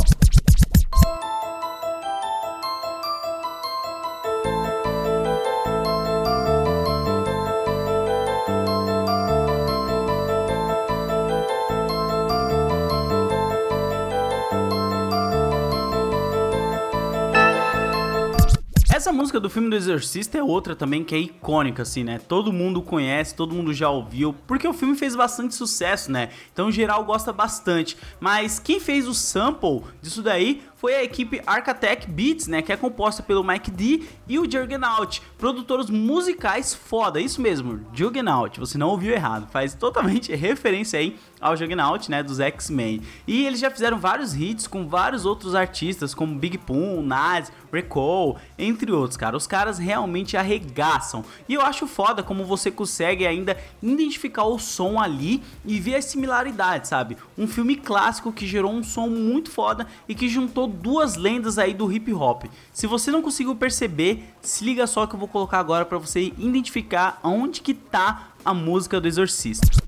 Essa 19.04 19.12
música 19.12 19.38
do 19.38 19.50
filme 19.50 19.70
do 19.70 19.76
Exorcista 19.76 20.38
é 20.38 20.42
outra 20.42 20.78
também 20.78 21.04
que 21.04 21.14
é 21.14 21.18
icônica, 21.18 21.82
assim, 21.82 22.06
né? 22.06 22.22
Todo 22.26 22.54
mundo 22.54 22.82
conhece, 22.82 23.36
todo 23.36 23.54
mundo 23.54 23.74
já 23.74 23.90
ouviu, 23.90 24.34
porque 24.48 24.66
o 24.66 24.72
filme 24.72 24.96
fez 24.96 25.14
bastante 25.14 25.56
sucesso, 25.56 26.10
né? 26.10 26.30
Então, 26.54 26.72
geral, 26.72 27.04
gosta 27.04 27.34
bastante. 27.34 27.98
Mas 28.18 28.60
quem 28.60 28.80
fez 28.80 29.06
o 29.06 29.14
sample 29.14 29.82
disso 30.02 30.22
daí 30.22 30.62
foi 30.84 30.96
a 30.96 31.02
equipe 31.02 31.42
Arcatech 31.48 32.12
Beats, 32.12 32.46
né, 32.46 32.62
que 32.62 32.70
é 32.70 32.76
composta 32.76 33.24
pelo 33.24 33.42
Mike 33.42 33.72
D 33.72 34.04
e 34.28 34.38
o 34.38 34.44
Jurgenalt, 34.44 35.22
produtores 35.38 35.90
musicais 35.90 36.74
foda, 36.74 37.22
isso 37.22 37.42
mesmo, 37.42 37.80
Jurgenalt, 37.94 38.58
você 38.58 38.78
não 38.78 38.90
ouviu 38.90 39.14
errado, 39.14 39.48
faz 39.50 39.74
totalmente 39.74 40.36
referência 40.36 41.00
aí 41.00 41.18
ao 41.44 41.58
Juggernaut, 41.58 42.10
né, 42.10 42.24
dos 42.24 42.40
X-Men. 42.40 43.02
E 43.28 43.46
eles 43.46 43.60
já 43.60 43.70
fizeram 43.70 44.00
vários 44.00 44.34
hits 44.34 44.66
com 44.66 44.88
vários 44.88 45.26
outros 45.26 45.54
artistas, 45.54 46.16
como 46.16 46.40
Big 46.40 46.58
Pun, 46.58 47.02
Nas, 47.04 47.52
Recall, 47.72 48.38
entre 48.58 48.92
outros, 48.92 49.18
cara. 49.18 49.36
Os 49.36 49.46
caras 49.46 49.78
realmente 49.78 50.38
arregaçam. 50.38 51.26
E 51.50 51.56
eu 51.56 51.62
acho 51.62 51.86
foda 51.86 52.24
como 52.24 52.46
você 52.46 52.72
consegue 52.72 53.28
ainda 53.28 53.58
identificar 53.82 54.46
o 54.46 54.58
som 54.58 55.00
ali 55.00 55.44
e 55.66 55.80
ver 55.80 55.96
as 55.96 56.06
similaridades, 56.06 56.90
sabe? 56.90 57.18
Um 57.38 57.48
filme 57.48 57.76
clássico 57.76 58.32
que 58.32 58.48
gerou 58.48 58.72
um 58.72 58.84
som 58.84 59.08
muito 59.08 59.52
foda 59.52 59.86
e 60.08 60.16
que 60.16 60.30
juntou 60.30 60.68
duas 60.74 61.16
lendas 61.16 61.58
aí 61.58 61.74
do 61.74 61.92
hip 61.92 62.12
hop. 62.14 62.46
Se 62.74 62.88
você 62.88 63.12
não 63.12 63.22
conseguiu 63.22 63.56
perceber, 63.56 64.34
se 64.42 64.66
liga 64.66 64.86
só 64.88 65.06
que 65.06 65.16
eu 65.16 65.20
vou 65.20 65.28
colocar 65.28 65.60
agora 65.60 65.86
para 65.86 65.98
você 65.98 66.34
identificar 66.38 67.20
onde 67.24 67.62
que 67.62 67.74
tá 67.74 68.30
a 68.44 68.54
música 68.54 69.00
do 69.00 69.08
Exorcista. 69.08 69.84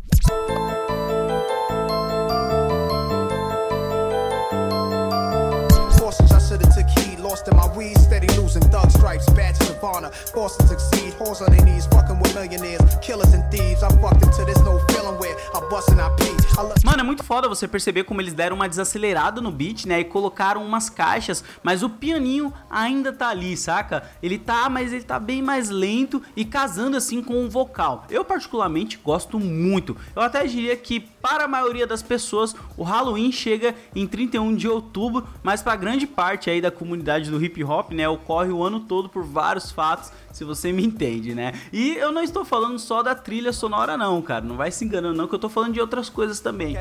my 7.54 7.68
weed, 7.77 8.15
steady 8.25 8.39
losing 8.39 8.62
thug 8.70 8.89
stripes, 8.91 9.27
badges 9.29 9.70
of 9.70 9.84
honor, 9.84 10.12
forced 10.34 10.60
to 10.60 10.67
succeed, 10.67 11.13
on 11.20 11.51
their 11.51 11.65
knees, 11.65 11.86
fucking 11.88 12.20
with 12.20 12.34
millionaires, 12.36 12.96
killers 13.01 13.34
and 13.34 13.44
thieves. 13.51 13.82
Fucked 13.82 14.24
into 14.24 14.46
this 14.46 14.60
no 14.60 14.79
feeling 14.88 15.17
where. 15.20 15.36
Mano, 16.84 17.01
é 17.01 17.03
muito 17.03 17.24
foda 17.24 17.50
você 17.50 17.67
perceber 17.67 18.03
como 18.03 18.22
eles 18.22 18.34
deram 18.34 18.55
uma 18.55 18.70
desacelerada 18.70 19.41
no 19.41 19.51
beat, 19.51 19.86
né? 19.86 20.00
E 20.00 20.03
colocaram 20.05 20.63
umas 20.63 20.89
caixas, 20.89 21.44
mas 21.62 21.84
o 21.84 21.89
pianinho 21.89 22.53
ainda 22.70 23.12
tá 23.12 23.29
ali, 23.29 23.58
saca? 23.58 24.03
Ele 24.24 24.38
tá, 24.38 24.70
mas 24.70 24.94
ele 24.94 25.03
tá 25.03 25.20
bem 25.20 25.41
mais 25.41 25.70
lento 25.70 26.22
e 26.36 26.46
casando 26.46 26.96
assim 26.96 27.22
com 27.22 27.44
o 27.44 27.50
vocal. 27.50 28.05
Eu 28.10 28.24
particularmente 28.24 28.98
gosto 29.03 29.39
muito. 29.39 29.98
Eu 30.15 30.22
até 30.22 30.46
diria 30.46 30.77
que 30.77 31.00
para 31.00 31.46
a 31.46 31.48
maioria 31.48 31.88
das 31.88 32.01
pessoas 32.01 32.55
o 32.77 32.84
Halloween 32.84 33.32
chega 33.32 33.75
em 33.94 34.08
31 34.08 34.55
de 34.55 34.70
outubro, 34.70 35.27
mas 35.44 35.62
para 35.62 35.75
grande 35.75 36.08
parte 36.08 36.50
aí 36.50 36.62
da 36.62 36.72
comunidade 36.72 37.29
do 37.29 37.44
hip 37.44 37.62
hop, 37.63 37.91
né, 37.91 38.08
ocorre 38.16 38.50
o 38.50 38.64
ano 38.64 38.82
todo 38.82 39.08
por 39.08 39.24
vários 39.24 39.72
fatos 39.72 40.12
se 40.32 40.44
você 40.44 40.72
me 40.72 40.86
entende, 40.86 41.34
né? 41.34 41.54
E 41.72 41.96
eu 41.96 42.12
não 42.12 42.22
estou 42.22 42.44
falando 42.44 42.78
só 42.78 43.02
da 43.02 43.16
trilha 43.16 43.54
sonora 43.54 43.96
não, 43.96 44.22
cara, 44.22 44.44
não 44.44 44.58
vai 44.58 44.70
se 44.72 44.84
enganando 44.84 45.16
não 45.16 45.28
que 45.28 45.36
eu 45.36 45.40
tô 45.40 45.48
falando 45.48 45.74
de 45.74 45.80
outras 45.80 46.10
coisas 46.10 46.40
também. 46.40 46.76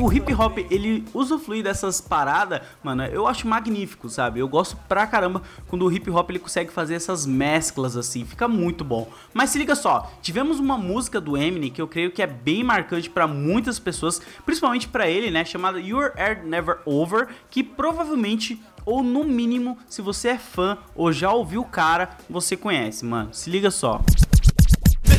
O 0.00 0.10
hip 0.10 0.32
hop, 0.32 0.56
ele 0.70 1.04
usufrui 1.12 1.62
dessas 1.62 2.00
paradas, 2.00 2.62
mano, 2.82 3.04
eu 3.04 3.26
acho 3.26 3.46
magnífico, 3.46 4.08
sabe? 4.08 4.40
Eu 4.40 4.48
gosto 4.48 4.78
pra 4.88 5.06
caramba 5.06 5.42
quando 5.66 5.84
o 5.84 5.92
hip 5.92 6.10
hop 6.10 6.30
ele 6.30 6.38
consegue 6.38 6.72
fazer 6.72 6.94
essas 6.94 7.26
mesclas 7.26 7.98
assim, 7.98 8.24
fica 8.24 8.48
muito 8.48 8.82
bom. 8.82 9.10
Mas 9.34 9.50
se 9.50 9.58
liga 9.58 9.74
só, 9.74 10.10
tivemos 10.22 10.58
uma 10.58 10.78
música 10.78 11.20
do 11.20 11.36
Eminem 11.36 11.70
que 11.70 11.82
eu 11.82 11.86
creio 11.86 12.10
que 12.10 12.22
é 12.22 12.26
bem 12.26 12.64
marcante 12.64 13.10
para 13.10 13.26
muitas 13.26 13.78
pessoas, 13.78 14.22
principalmente 14.46 14.88
para 14.88 15.06
ele, 15.06 15.30
né, 15.30 15.44
chamada 15.44 15.78
Your 15.78 16.12
Air 16.16 16.46
Never 16.46 16.78
Over, 16.86 17.28
que 17.50 17.62
provavelmente 17.62 18.58
ou 18.88 19.02
no 19.02 19.22
mínimo, 19.22 19.76
se 19.86 20.00
você 20.00 20.28
é 20.28 20.38
fã 20.38 20.78
ou 20.96 21.12
já 21.12 21.30
ouviu 21.30 21.60
o 21.60 21.64
cara, 21.66 22.16
você 22.28 22.56
conhece, 22.56 23.04
mano. 23.04 23.28
Se 23.34 23.50
liga 23.50 23.70
só. 23.70 24.00
The 25.04 25.18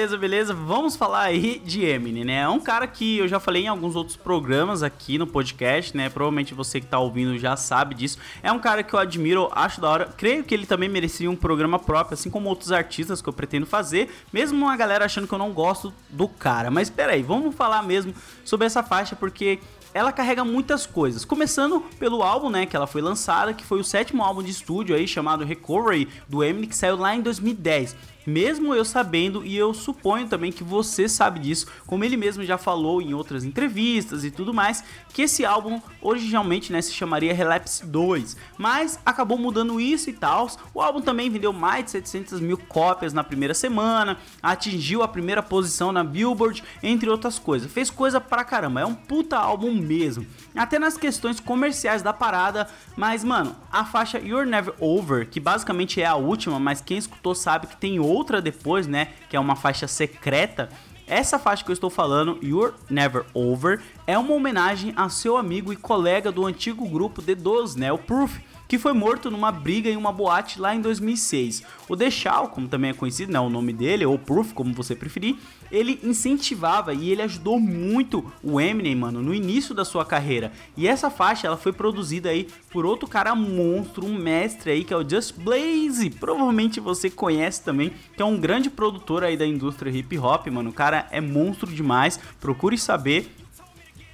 Beleza, 0.00 0.16
beleza. 0.16 0.54
Vamos 0.54 0.96
falar 0.96 1.24
aí 1.24 1.60
de 1.62 1.84
Eminem, 1.84 2.24
né? 2.24 2.36
É 2.36 2.48
um 2.48 2.58
cara 2.58 2.86
que 2.86 3.18
eu 3.18 3.28
já 3.28 3.38
falei 3.38 3.64
em 3.64 3.68
alguns 3.68 3.94
outros 3.94 4.16
programas 4.16 4.82
aqui 4.82 5.18
no 5.18 5.26
podcast, 5.26 5.94
né? 5.94 6.08
Provavelmente 6.08 6.54
você 6.54 6.80
que 6.80 6.86
tá 6.86 6.98
ouvindo 6.98 7.36
já 7.36 7.54
sabe 7.54 7.94
disso. 7.94 8.16
É 8.42 8.50
um 8.50 8.58
cara 8.58 8.82
que 8.82 8.94
eu 8.94 8.98
admiro, 8.98 9.50
acho 9.52 9.78
da 9.78 9.90
hora. 9.90 10.06
Creio 10.16 10.42
que 10.42 10.54
ele 10.54 10.64
também 10.64 10.88
merecia 10.88 11.30
um 11.30 11.36
programa 11.36 11.78
próprio, 11.78 12.14
assim 12.14 12.30
como 12.30 12.48
outros 12.48 12.72
artistas 12.72 13.20
que 13.20 13.28
eu 13.28 13.32
pretendo 13.34 13.66
fazer, 13.66 14.08
mesmo 14.32 14.64
uma 14.64 14.74
galera 14.74 15.04
achando 15.04 15.28
que 15.28 15.34
eu 15.34 15.38
não 15.38 15.52
gosto 15.52 15.92
do 16.08 16.26
cara. 16.26 16.70
Mas 16.70 16.88
peraí, 16.88 17.22
vamos 17.22 17.54
falar 17.54 17.82
mesmo 17.82 18.14
sobre 18.42 18.66
essa 18.66 18.82
faixa 18.82 19.14
porque 19.14 19.58
ela 19.92 20.12
carrega 20.12 20.44
muitas 20.44 20.86
coisas. 20.86 21.24
Começando 21.24 21.80
pelo 21.98 22.22
álbum, 22.22 22.48
né, 22.48 22.64
que 22.64 22.76
ela 22.76 22.86
foi 22.86 23.02
lançada, 23.02 23.52
que 23.52 23.64
foi 23.64 23.80
o 23.80 23.84
sétimo 23.84 24.22
álbum 24.22 24.42
de 24.42 24.50
estúdio 24.50 24.94
aí 24.94 25.06
chamado 25.06 25.44
Recovery 25.44 26.08
do 26.28 26.44
Eminem, 26.44 26.68
que 26.68 26.76
saiu 26.76 26.96
lá 26.96 27.14
em 27.14 27.20
2010 27.20 27.96
mesmo 28.26 28.74
eu 28.74 28.84
sabendo 28.84 29.44
e 29.44 29.56
eu 29.56 29.72
suponho 29.72 30.28
também 30.28 30.52
que 30.52 30.62
você 30.62 31.08
sabe 31.08 31.40
disso, 31.40 31.66
como 31.86 32.04
ele 32.04 32.16
mesmo 32.16 32.44
já 32.44 32.58
falou 32.58 33.00
em 33.00 33.14
outras 33.14 33.44
entrevistas 33.44 34.24
e 34.24 34.30
tudo 34.30 34.52
mais, 34.52 34.84
que 35.12 35.22
esse 35.22 35.44
álbum 35.44 35.80
originalmente 36.00 36.72
né, 36.72 36.80
se 36.80 36.92
chamaria 36.92 37.34
Relapse 37.34 37.84
2, 37.84 38.36
mas 38.56 38.98
acabou 39.04 39.38
mudando 39.38 39.80
isso 39.80 40.10
e 40.10 40.12
tal. 40.12 40.48
O 40.74 40.80
álbum 40.80 41.00
também 41.00 41.30
vendeu 41.30 41.52
mais 41.52 41.84
de 41.84 41.90
700 41.90 42.40
mil 42.40 42.56
cópias 42.56 43.12
na 43.12 43.22
primeira 43.22 43.54
semana, 43.54 44.18
atingiu 44.42 45.02
a 45.02 45.08
primeira 45.08 45.42
posição 45.42 45.92
na 45.92 46.02
Billboard, 46.02 46.62
entre 46.82 47.08
outras 47.08 47.38
coisas. 47.38 47.70
Fez 47.70 47.90
coisa 47.90 48.20
pra 48.20 48.44
caramba, 48.44 48.80
é 48.80 48.86
um 48.86 48.94
puta 48.94 49.36
álbum 49.36 49.72
mesmo. 49.72 50.26
Até 50.54 50.78
nas 50.78 50.96
questões 50.96 51.38
comerciais 51.40 52.02
da 52.02 52.12
parada, 52.12 52.68
mas 52.96 53.22
mano, 53.24 53.54
a 53.70 53.84
faixa 53.84 54.18
You're 54.18 54.48
Never 54.48 54.74
Over, 54.80 55.28
que 55.28 55.38
basicamente 55.38 56.00
é 56.00 56.06
a 56.06 56.16
última, 56.16 56.58
mas 56.58 56.80
quem 56.80 56.98
escutou 56.98 57.34
sabe 57.34 57.66
que 57.66 57.76
tem 57.76 58.00
outra 58.20 58.40
depois, 58.40 58.86
né? 58.86 59.08
Que 59.28 59.36
é 59.36 59.40
uma 59.40 59.56
faixa 59.56 59.88
secreta. 59.88 60.68
Essa 61.06 61.38
faixa 61.38 61.64
que 61.64 61.70
eu 61.70 61.74
estou 61.74 61.90
falando, 61.90 62.38
You're 62.40 62.74
Never 62.88 63.24
Over, 63.34 63.80
é 64.06 64.16
uma 64.16 64.32
homenagem 64.32 64.92
a 64.94 65.08
seu 65.08 65.36
amigo 65.36 65.72
e 65.72 65.76
colega 65.76 66.30
do 66.30 66.46
antigo 66.46 66.88
grupo 66.88 67.20
D12, 67.20 67.76
né? 67.76 67.90
O 67.90 67.98
Proof 67.98 68.38
que 68.70 68.78
foi 68.78 68.92
morto 68.92 69.32
numa 69.32 69.50
briga 69.50 69.90
em 69.90 69.96
uma 69.96 70.12
boate 70.12 70.60
lá 70.60 70.72
em 70.72 70.80
2006. 70.80 71.64
O 71.88 71.96
Dechal, 71.96 72.50
como 72.50 72.68
também 72.68 72.92
é 72.92 72.94
conhecido, 72.94 73.32
né, 73.32 73.40
o 73.40 73.50
nome 73.50 73.72
dele, 73.72 74.06
ou 74.06 74.16
Proof, 74.16 74.52
como 74.52 74.72
você 74.72 74.94
preferir, 74.94 75.36
ele 75.72 75.98
incentivava 76.04 76.94
e 76.94 77.10
ele 77.10 77.20
ajudou 77.22 77.58
muito 77.58 78.32
o 78.40 78.60
Eminem, 78.60 78.94
mano, 78.94 79.20
no 79.20 79.34
início 79.34 79.74
da 79.74 79.84
sua 79.84 80.04
carreira. 80.04 80.52
E 80.76 80.86
essa 80.86 81.10
faixa, 81.10 81.48
ela 81.48 81.56
foi 81.56 81.72
produzida 81.72 82.28
aí 82.28 82.46
por 82.70 82.86
outro 82.86 83.08
cara 83.08 83.34
monstro, 83.34 84.06
um 84.06 84.14
mestre 84.14 84.70
aí, 84.70 84.84
que 84.84 84.94
é 84.94 84.96
o 84.96 85.08
Just 85.08 85.34
Blaze. 85.34 86.08
Provavelmente 86.10 86.78
você 86.78 87.10
conhece 87.10 87.64
também, 87.64 87.92
que 88.16 88.22
é 88.22 88.24
um 88.24 88.38
grande 88.38 88.70
produtor 88.70 89.24
aí 89.24 89.36
da 89.36 89.44
indústria 89.44 89.90
hip 89.90 90.16
hop, 90.16 90.46
mano. 90.46 90.70
O 90.70 90.72
cara 90.72 91.08
é 91.10 91.20
monstro 91.20 91.72
demais, 91.72 92.20
procure 92.40 92.78
saber. 92.78 93.34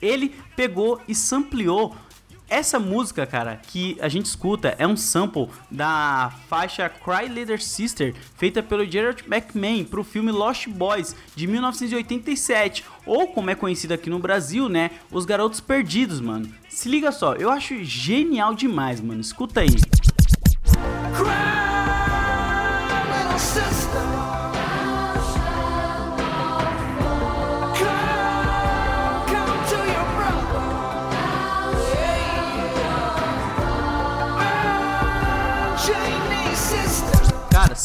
Ele 0.00 0.34
pegou 0.56 0.98
e 1.06 1.14
sampleou 1.14 1.94
essa 2.48 2.78
música, 2.78 3.26
cara, 3.26 3.56
que 3.56 3.96
a 4.00 4.08
gente 4.08 4.26
escuta 4.26 4.74
é 4.78 4.86
um 4.86 4.96
sample 4.96 5.48
da 5.70 6.32
faixa 6.48 6.88
Cry 6.88 7.28
Leader 7.28 7.60
Sister, 7.62 8.14
feita 8.36 8.62
pelo 8.62 8.84
Gerard 8.84 9.24
McMahon 9.26 9.84
para 9.84 10.00
o 10.00 10.04
filme 10.04 10.30
Lost 10.30 10.68
Boys 10.68 11.16
de 11.34 11.46
1987, 11.46 12.84
ou 13.04 13.28
como 13.28 13.50
é 13.50 13.54
conhecido 13.54 13.94
aqui 13.94 14.08
no 14.08 14.18
Brasil, 14.18 14.68
né, 14.68 14.92
Os 15.10 15.24
Garotos 15.24 15.60
Perdidos, 15.60 16.20
mano. 16.20 16.48
Se 16.68 16.88
liga 16.88 17.10
só, 17.10 17.34
eu 17.34 17.50
acho 17.50 17.82
genial 17.82 18.54
demais, 18.54 19.00
mano. 19.00 19.20
Escuta 19.20 19.60
aí. 19.60 19.68
Cry, 21.16 21.45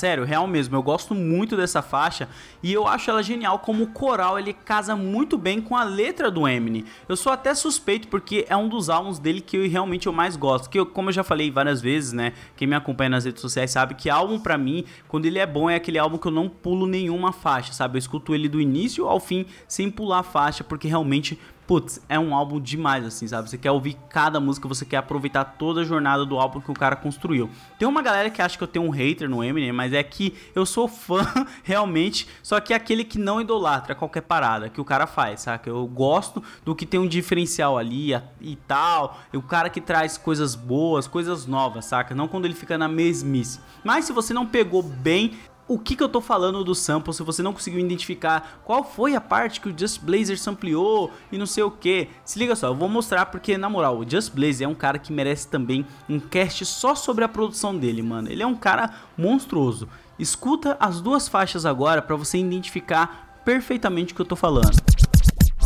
sério, 0.01 0.23
real 0.23 0.47
mesmo, 0.47 0.75
eu 0.75 0.81
gosto 0.81 1.13
muito 1.13 1.55
dessa 1.55 1.79
faixa 1.79 2.27
e 2.63 2.73
eu 2.73 2.87
acho 2.87 3.07
ela 3.11 3.21
genial 3.21 3.59
como 3.59 3.83
o 3.83 3.87
coral 3.87 4.39
ele 4.39 4.51
casa 4.51 4.95
muito 4.95 5.37
bem 5.37 5.61
com 5.61 5.77
a 5.77 5.83
letra 5.83 6.31
do 6.31 6.47
Eminem. 6.47 6.85
Eu 7.07 7.15
sou 7.15 7.31
até 7.31 7.53
suspeito 7.53 8.07
porque 8.07 8.43
é 8.49 8.57
um 8.57 8.67
dos 8.67 8.89
álbuns 8.89 9.19
dele 9.19 9.41
que 9.41 9.55
eu 9.55 9.69
realmente 9.69 10.07
eu 10.07 10.13
mais 10.13 10.35
gosto. 10.35 10.71
Que 10.71 10.79
eu, 10.79 10.87
como 10.87 11.09
eu 11.09 11.13
já 11.13 11.23
falei 11.23 11.51
várias 11.51 11.81
vezes, 11.81 12.13
né? 12.13 12.33
Quem 12.57 12.67
me 12.67 12.73
acompanha 12.73 13.11
nas 13.11 13.25
redes 13.25 13.41
sociais 13.41 13.69
sabe 13.69 13.93
que 13.93 14.09
álbum 14.09 14.39
para 14.39 14.57
mim, 14.57 14.85
quando 15.07 15.27
ele 15.27 15.37
é 15.37 15.45
bom, 15.45 15.69
é 15.69 15.75
aquele 15.75 15.99
álbum 15.99 16.17
que 16.17 16.27
eu 16.27 16.31
não 16.31 16.49
pulo 16.49 16.87
nenhuma 16.87 17.31
faixa, 17.31 17.71
sabe? 17.71 17.97
Eu 17.97 17.99
escuto 17.99 18.33
ele 18.33 18.49
do 18.49 18.59
início 18.59 19.07
ao 19.07 19.19
fim 19.19 19.45
sem 19.67 19.91
pular 19.91 20.23
faixa 20.23 20.63
porque 20.63 20.87
realmente 20.87 21.37
putz, 21.71 22.01
é 22.09 22.19
um 22.19 22.35
álbum 22.35 22.59
demais, 22.59 23.05
assim, 23.05 23.25
sabe? 23.25 23.49
Você 23.49 23.57
quer 23.57 23.71
ouvir 23.71 23.95
cada 24.09 24.41
música, 24.41 24.67
você 24.67 24.83
quer 24.83 24.97
aproveitar 24.97 25.45
toda 25.45 25.79
a 25.79 25.83
jornada 25.85 26.25
do 26.25 26.37
álbum 26.37 26.59
que 26.59 26.69
o 26.69 26.73
cara 26.73 26.97
construiu. 26.97 27.49
Tem 27.79 27.87
uma 27.87 28.01
galera 28.01 28.29
que 28.29 28.41
acha 28.41 28.57
que 28.57 28.63
eu 28.65 28.67
tenho 28.67 28.83
um 28.83 28.89
hater 28.89 29.29
no 29.29 29.41
Eminem, 29.41 29.71
mas 29.71 29.93
é 29.93 30.03
que 30.03 30.35
eu 30.53 30.65
sou 30.65 30.89
fã, 30.89 31.25
realmente, 31.63 32.27
só 32.43 32.59
que 32.59 32.73
é 32.73 32.75
aquele 32.75 33.05
que 33.05 33.17
não 33.17 33.39
idolatra 33.39 33.95
qualquer 33.95 34.19
parada 34.19 34.67
que 34.67 34.81
o 34.81 34.83
cara 34.83 35.07
faz, 35.07 35.43
saca? 35.43 35.69
Eu 35.69 35.87
gosto 35.87 36.43
do 36.65 36.75
que 36.75 36.85
tem 36.85 36.99
um 36.99 37.07
diferencial 37.07 37.77
ali 37.77 38.11
e 38.41 38.57
tal, 38.67 39.21
e 39.31 39.37
o 39.37 39.41
cara 39.41 39.69
que 39.69 39.79
traz 39.79 40.17
coisas 40.17 40.55
boas, 40.55 41.07
coisas 41.07 41.45
novas, 41.45 41.85
saca? 41.85 42.13
Não 42.13 42.27
quando 42.27 42.43
ele 42.43 42.53
fica 42.53 42.77
na 42.77 42.89
mesmice. 42.89 43.61
Mas 43.81 44.03
se 44.03 44.11
você 44.11 44.33
não 44.33 44.45
pegou 44.45 44.83
bem 44.83 45.37
o 45.73 45.79
que, 45.79 45.95
que 45.95 46.03
eu 46.03 46.09
tô 46.09 46.19
falando 46.19 46.65
do 46.65 46.75
sample 46.75 47.13
se 47.13 47.23
você 47.23 47.41
não 47.41 47.53
conseguiu 47.53 47.79
identificar 47.79 48.61
qual 48.65 48.83
foi 48.83 49.15
a 49.15 49.21
parte 49.21 49.61
que 49.61 49.69
o 49.69 49.77
Just 49.77 50.01
Blazer 50.01 50.37
sampleou 50.37 51.09
e 51.31 51.37
não 51.37 51.45
sei 51.45 51.63
o 51.63 51.71
que. 51.71 52.09
Se 52.25 52.37
liga 52.37 52.57
só, 52.57 52.67
eu 52.67 52.75
vou 52.75 52.89
mostrar 52.89 53.27
porque, 53.27 53.57
na 53.57 53.69
moral, 53.69 53.97
o 53.97 54.09
Just 54.09 54.33
Blazer 54.33 54.67
é 54.67 54.69
um 54.69 54.75
cara 54.75 54.99
que 54.99 55.13
merece 55.13 55.47
também 55.47 55.85
um 56.09 56.19
cast 56.19 56.65
só 56.65 56.93
sobre 56.93 57.23
a 57.23 57.29
produção 57.29 57.77
dele, 57.77 58.01
mano. 58.01 58.29
Ele 58.29 58.43
é 58.43 58.47
um 58.47 58.55
cara 58.55 58.93
monstruoso. 59.17 59.87
Escuta 60.19 60.75
as 60.77 60.99
duas 60.99 61.29
faixas 61.29 61.65
agora 61.65 62.01
para 62.01 62.17
você 62.17 62.37
identificar 62.37 63.41
perfeitamente 63.45 64.11
o 64.11 64.15
que 64.15 64.21
eu 64.21 64.25
tô 64.25 64.35
falando. 64.35 64.77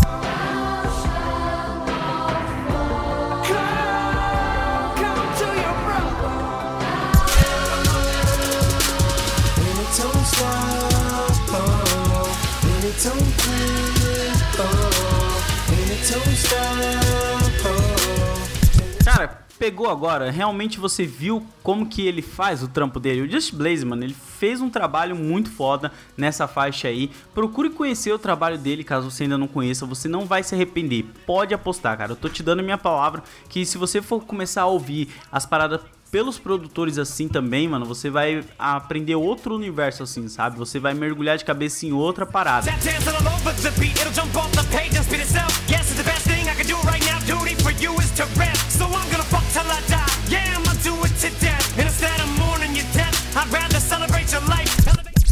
Cara, 0.03 0.54
pegou 19.57 19.89
agora, 19.89 20.29
realmente 20.29 20.79
você 20.79 21.05
viu 21.05 21.45
como 21.63 21.87
que 21.87 22.05
ele 22.05 22.21
faz 22.21 22.61
o 22.61 22.67
trampo 22.67 22.99
dele. 22.99 23.21
O 23.21 23.31
Just 23.31 23.53
Blaze, 23.53 23.85
mano, 23.85 24.03
ele 24.03 24.13
fez 24.13 24.61
um 24.61 24.69
trabalho 24.69 25.15
muito 25.15 25.49
foda 25.49 25.91
nessa 26.15 26.47
faixa 26.47 26.87
aí. 26.87 27.09
Procure 27.33 27.69
conhecer 27.69 28.11
o 28.11 28.19
trabalho 28.19 28.57
dele, 28.57 28.83
caso 28.83 29.09
você 29.09 29.23
ainda 29.23 29.37
não 29.37 29.47
conheça, 29.47 29.85
você 29.85 30.07
não 30.07 30.25
vai 30.25 30.43
se 30.43 30.53
arrepender. 30.53 31.05
Pode 31.25 31.53
apostar, 31.53 31.97
cara. 31.97 32.11
Eu 32.11 32.15
tô 32.15 32.29
te 32.29 32.43
dando 32.43 32.63
minha 32.63 32.77
palavra 32.77 33.23
que 33.49 33.65
se 33.65 33.77
você 33.77 34.01
for 34.01 34.23
começar 34.23 34.63
a 34.63 34.67
ouvir 34.67 35.09
as 35.31 35.45
paradas 35.45 35.81
pelos 36.11 36.37
produtores 36.39 36.97
assim 36.97 37.27
também, 37.27 37.67
mano, 37.67 37.85
você 37.85 38.09
vai 38.09 38.43
aprender 38.57 39.15
outro 39.15 39.53
universo 39.55 40.03
assim, 40.03 40.27
sabe? 40.29 40.57
Você 40.57 40.79
vai 40.79 40.93
mergulhar 40.93 41.37
de 41.37 41.43
cabeça 41.43 41.85
em 41.85 41.91
outra 41.91 42.25
parada. 42.25 42.69
I'd 48.27 48.54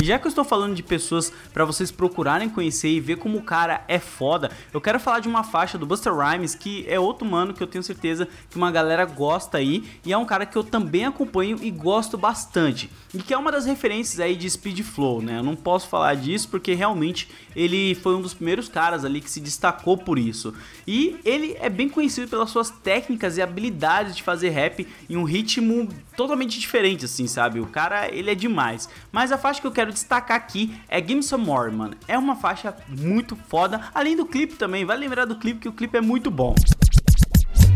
já 0.03 0.19
que 0.19 0.25
eu 0.25 0.29
estou 0.29 0.43
falando 0.43 0.75
de 0.75 0.83
pessoas 0.83 1.31
para 1.53 1.65
vocês 1.65 1.91
procurarem 1.91 2.49
conhecer 2.49 2.89
e 2.89 2.99
ver 2.99 3.17
como 3.17 3.37
o 3.37 3.43
cara 3.43 3.83
é 3.87 3.99
foda, 3.99 4.51
eu 4.73 4.81
quero 4.81 4.99
falar 4.99 5.19
de 5.19 5.27
uma 5.27 5.43
faixa 5.43 5.77
do 5.77 5.85
Buster 5.85 6.13
Rhymes 6.15 6.55
que 6.55 6.85
é 6.87 6.99
outro 6.99 7.25
mano 7.25 7.53
que 7.53 7.61
eu 7.61 7.67
tenho 7.67 7.83
certeza 7.83 8.27
que 8.49 8.57
uma 8.57 8.71
galera 8.71 9.05
gosta 9.05 9.57
aí 9.57 9.83
e 10.05 10.11
é 10.11 10.17
um 10.17 10.25
cara 10.25 10.45
que 10.45 10.57
eu 10.57 10.63
também 10.63 11.05
acompanho 11.05 11.59
e 11.61 11.69
gosto 11.69 12.17
bastante. 12.17 12.89
E 13.13 13.19
que 13.19 13.33
é 13.33 13.37
uma 13.37 13.51
das 13.51 13.65
referências 13.65 14.19
aí 14.19 14.35
de 14.35 14.49
Speed 14.49 14.81
Flow, 14.81 15.21
né? 15.21 15.37
Eu 15.37 15.43
não 15.43 15.55
posso 15.55 15.87
falar 15.87 16.15
disso 16.15 16.49
porque 16.49 16.73
realmente 16.73 17.29
ele 17.55 17.93
foi 17.95 18.15
um 18.15 18.21
dos 18.21 18.33
primeiros 18.33 18.67
caras 18.67 19.05
ali 19.05 19.21
que 19.21 19.29
se 19.29 19.39
destacou 19.39 19.97
por 19.97 20.17
isso. 20.17 20.53
E 20.87 21.17
ele 21.23 21.55
é 21.59 21.69
bem 21.69 21.87
conhecido 21.87 22.27
pelas 22.27 22.49
suas 22.49 22.69
técnicas 22.69 23.37
e 23.37 23.41
habilidades 23.41 24.15
de 24.15 24.23
fazer 24.23 24.49
rap 24.49 24.87
em 25.09 25.15
um 25.15 25.23
ritmo 25.23 25.87
totalmente 26.15 26.59
diferente 26.59 27.05
assim, 27.05 27.27
sabe? 27.27 27.59
O 27.59 27.65
cara, 27.65 28.07
ele 28.13 28.31
é 28.31 28.35
demais. 28.35 28.89
Mas 29.11 29.31
a 29.31 29.37
faixa 29.37 29.61
que 29.61 29.67
eu 29.67 29.71
quero 29.71 29.91
destacar 29.91 30.37
aqui 30.37 30.75
é 30.87 30.99
Give 30.99 31.15
Me 31.15 31.23
Some 31.23 31.45
More, 31.45 31.71
mano. 31.71 31.95
É 32.07 32.17
uma 32.17 32.35
faixa 32.35 32.75
muito 32.87 33.35
foda, 33.35 33.81
além 33.93 34.15
do 34.15 34.25
clipe 34.25 34.55
também. 34.55 34.85
Vai 34.85 34.97
lembrar 34.97 35.25
do 35.25 35.35
clipe 35.35 35.61
que 35.61 35.69
o 35.69 35.73
clipe 35.73 35.97
é 35.97 36.01
muito 36.01 36.29
bom. 36.31 36.55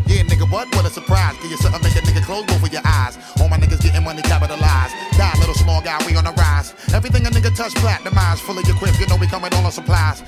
Yeah, 0.06 0.22
nigga, 0.22 0.50
what? 0.50 0.74
What 0.74 0.86
a 0.86 0.90
surprise. 0.90 1.36
Give 1.42 1.50
you 1.50 1.56
something, 1.58 1.82
make 1.82 1.96
a 1.96 2.00
nigga 2.00 2.24
close 2.24 2.44
both 2.46 2.62
of 2.62 2.72
your 2.72 2.82
eyes. 2.84 3.18
All 3.40 3.48
my 3.48 3.58
niggas 3.58 3.80
getting 3.80 4.04
money 4.04 4.22
capitalized. 4.22 4.94
Die, 5.16 5.32
little 5.38 5.54
small 5.54 5.80
guy, 5.80 5.98
we 6.06 6.16
on 6.16 6.24
the 6.24 6.32
rise. 6.32 6.74
Everything 6.94 7.26
a 7.26 7.30
nigga 7.30 7.54
touch 7.54 7.74
platinumized. 7.74 8.40
Full 8.40 8.58
of 8.58 8.66
your 8.66 8.76
quip, 8.76 8.98
you 9.00 9.06
know 9.06 9.16
we 9.16 9.26
coming 9.26 9.52
all 9.54 9.70
supplies. 9.70 10.22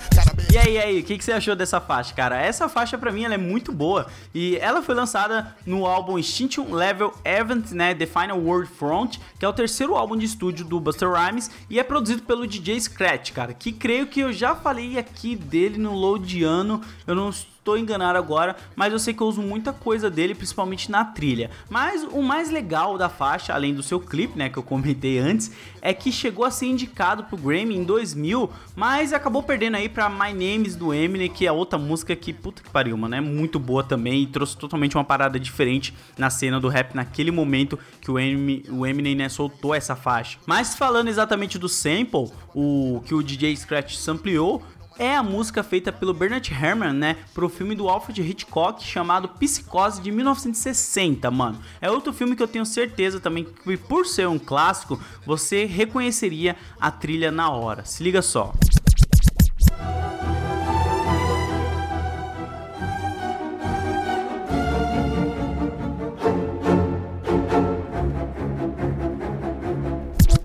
E 0.52 0.58
aí, 0.58 0.72
e 0.74 0.78
aí, 0.78 1.00
o 1.00 1.04
que, 1.04 1.16
que 1.16 1.24
você 1.24 1.32
achou 1.32 1.54
dessa 1.54 1.80
faixa, 1.80 2.12
cara? 2.12 2.36
Essa 2.40 2.68
faixa 2.68 2.98
pra 2.98 3.12
mim 3.12 3.22
ela 3.22 3.34
é 3.34 3.38
muito 3.38 3.72
boa 3.72 4.08
e 4.34 4.56
ela 4.56 4.82
foi 4.82 4.96
lançada 4.96 5.54
no 5.64 5.86
álbum 5.86 6.18
Extinction 6.18 6.72
Level 6.72 7.14
Event, 7.24 7.70
né, 7.70 7.94
The 7.94 8.06
Final 8.06 8.40
World 8.40 8.68
Front, 8.68 9.18
que 9.38 9.44
é 9.44 9.48
o 9.48 9.52
terceiro 9.52 9.94
álbum 9.94 10.16
de 10.16 10.26
estúdio 10.26 10.64
do 10.64 10.80
Buster 10.80 11.08
Rhymes 11.08 11.50
e 11.70 11.78
é 11.78 11.84
produzido 11.84 12.22
pelo 12.22 12.48
DJ 12.48 12.80
Scratch, 12.80 13.30
cara, 13.30 13.54
que 13.54 13.70
creio 13.70 14.08
que 14.08 14.20
eu 14.20 14.32
já 14.32 14.56
falei 14.56 14.98
aqui 14.98 15.36
dele 15.36 15.78
no 15.78 15.94
Loadiano, 15.94 16.80
eu 17.06 17.14
não 17.14 17.30
estou 17.60 17.78
enganado 17.78 18.18
agora, 18.18 18.56
mas 18.74 18.92
eu 18.92 18.98
sei 18.98 19.14
que 19.14 19.22
eu 19.22 19.26
uso 19.26 19.40
muita 19.40 19.72
coisa 19.72 20.10
dele, 20.10 20.34
principalmente 20.34 20.90
na 20.90 21.04
trilha. 21.04 21.50
Mas 21.68 22.02
o 22.02 22.22
mais 22.22 22.50
legal 22.50 22.98
da 22.98 23.08
faixa, 23.08 23.54
além 23.54 23.74
do 23.74 23.82
seu 23.82 24.00
clipe, 24.00 24.36
né, 24.36 24.48
que 24.48 24.56
eu 24.56 24.62
comentei 24.62 25.18
antes, 25.18 25.52
é 25.80 25.94
que 25.94 26.10
chegou 26.10 26.44
a 26.44 26.50
ser 26.50 26.66
indicado 26.66 27.24
pro 27.24 27.36
Grammy 27.36 27.76
em 27.76 27.84
2000, 27.84 28.50
mas 28.74 29.12
acabou 29.12 29.42
perdendo 29.42 29.76
aí 29.76 29.88
pra 29.88 30.08
My 30.08 30.32
Names 30.32 30.74
do 30.74 30.92
Eminem, 30.92 31.28
que 31.28 31.46
é 31.46 31.52
outra 31.52 31.78
música 31.78 32.16
que, 32.16 32.32
puta 32.32 32.62
que 32.62 32.70
pariu, 32.70 32.96
mano, 32.96 33.14
é 33.14 33.20
muito 33.20 33.58
boa 33.58 33.84
também 33.84 34.22
e 34.22 34.26
trouxe 34.26 34.56
totalmente 34.56 34.96
uma 34.96 35.04
parada 35.04 35.38
diferente 35.38 35.94
na 36.18 36.30
cena 36.30 36.58
do 36.58 36.68
rap 36.68 36.94
naquele 36.94 37.30
momento 37.30 37.78
que 38.00 38.10
o 38.10 38.18
Eminem, 38.18 38.64
o 38.70 38.86
Eminem 38.86 39.14
né, 39.14 39.28
soltou 39.28 39.74
essa 39.74 39.94
faixa. 39.94 40.38
Mas 40.46 40.74
falando 40.74 41.08
exatamente 41.08 41.58
do 41.58 41.68
sample, 41.68 42.30
o 42.54 43.02
que 43.04 43.14
o 43.14 43.22
DJ 43.22 43.54
Scratch 43.56 43.94
sampleou, 43.96 44.62
é 45.00 45.16
a 45.16 45.22
música 45.22 45.62
feita 45.62 45.90
pelo 45.90 46.12
Bernard 46.12 46.52
Herrmann, 46.52 46.92
né, 46.92 47.16
pro 47.32 47.48
filme 47.48 47.74
do 47.74 47.88
Alfred 47.88 48.20
Hitchcock 48.20 48.84
chamado 48.84 49.30
Psicose 49.30 50.02
de 50.02 50.12
1960, 50.12 51.30
mano. 51.30 51.58
É 51.80 51.90
outro 51.90 52.12
filme 52.12 52.36
que 52.36 52.42
eu 52.42 52.46
tenho 52.46 52.66
certeza 52.66 53.18
também 53.18 53.44
que 53.44 53.78
por 53.78 54.06
ser 54.06 54.28
um 54.28 54.38
clássico, 54.38 55.00
você 55.24 55.64
reconheceria 55.64 56.54
a 56.78 56.90
trilha 56.90 57.32
na 57.32 57.50
hora. 57.50 57.82
Se 57.86 58.02
liga 58.02 58.20
só. 58.20 58.52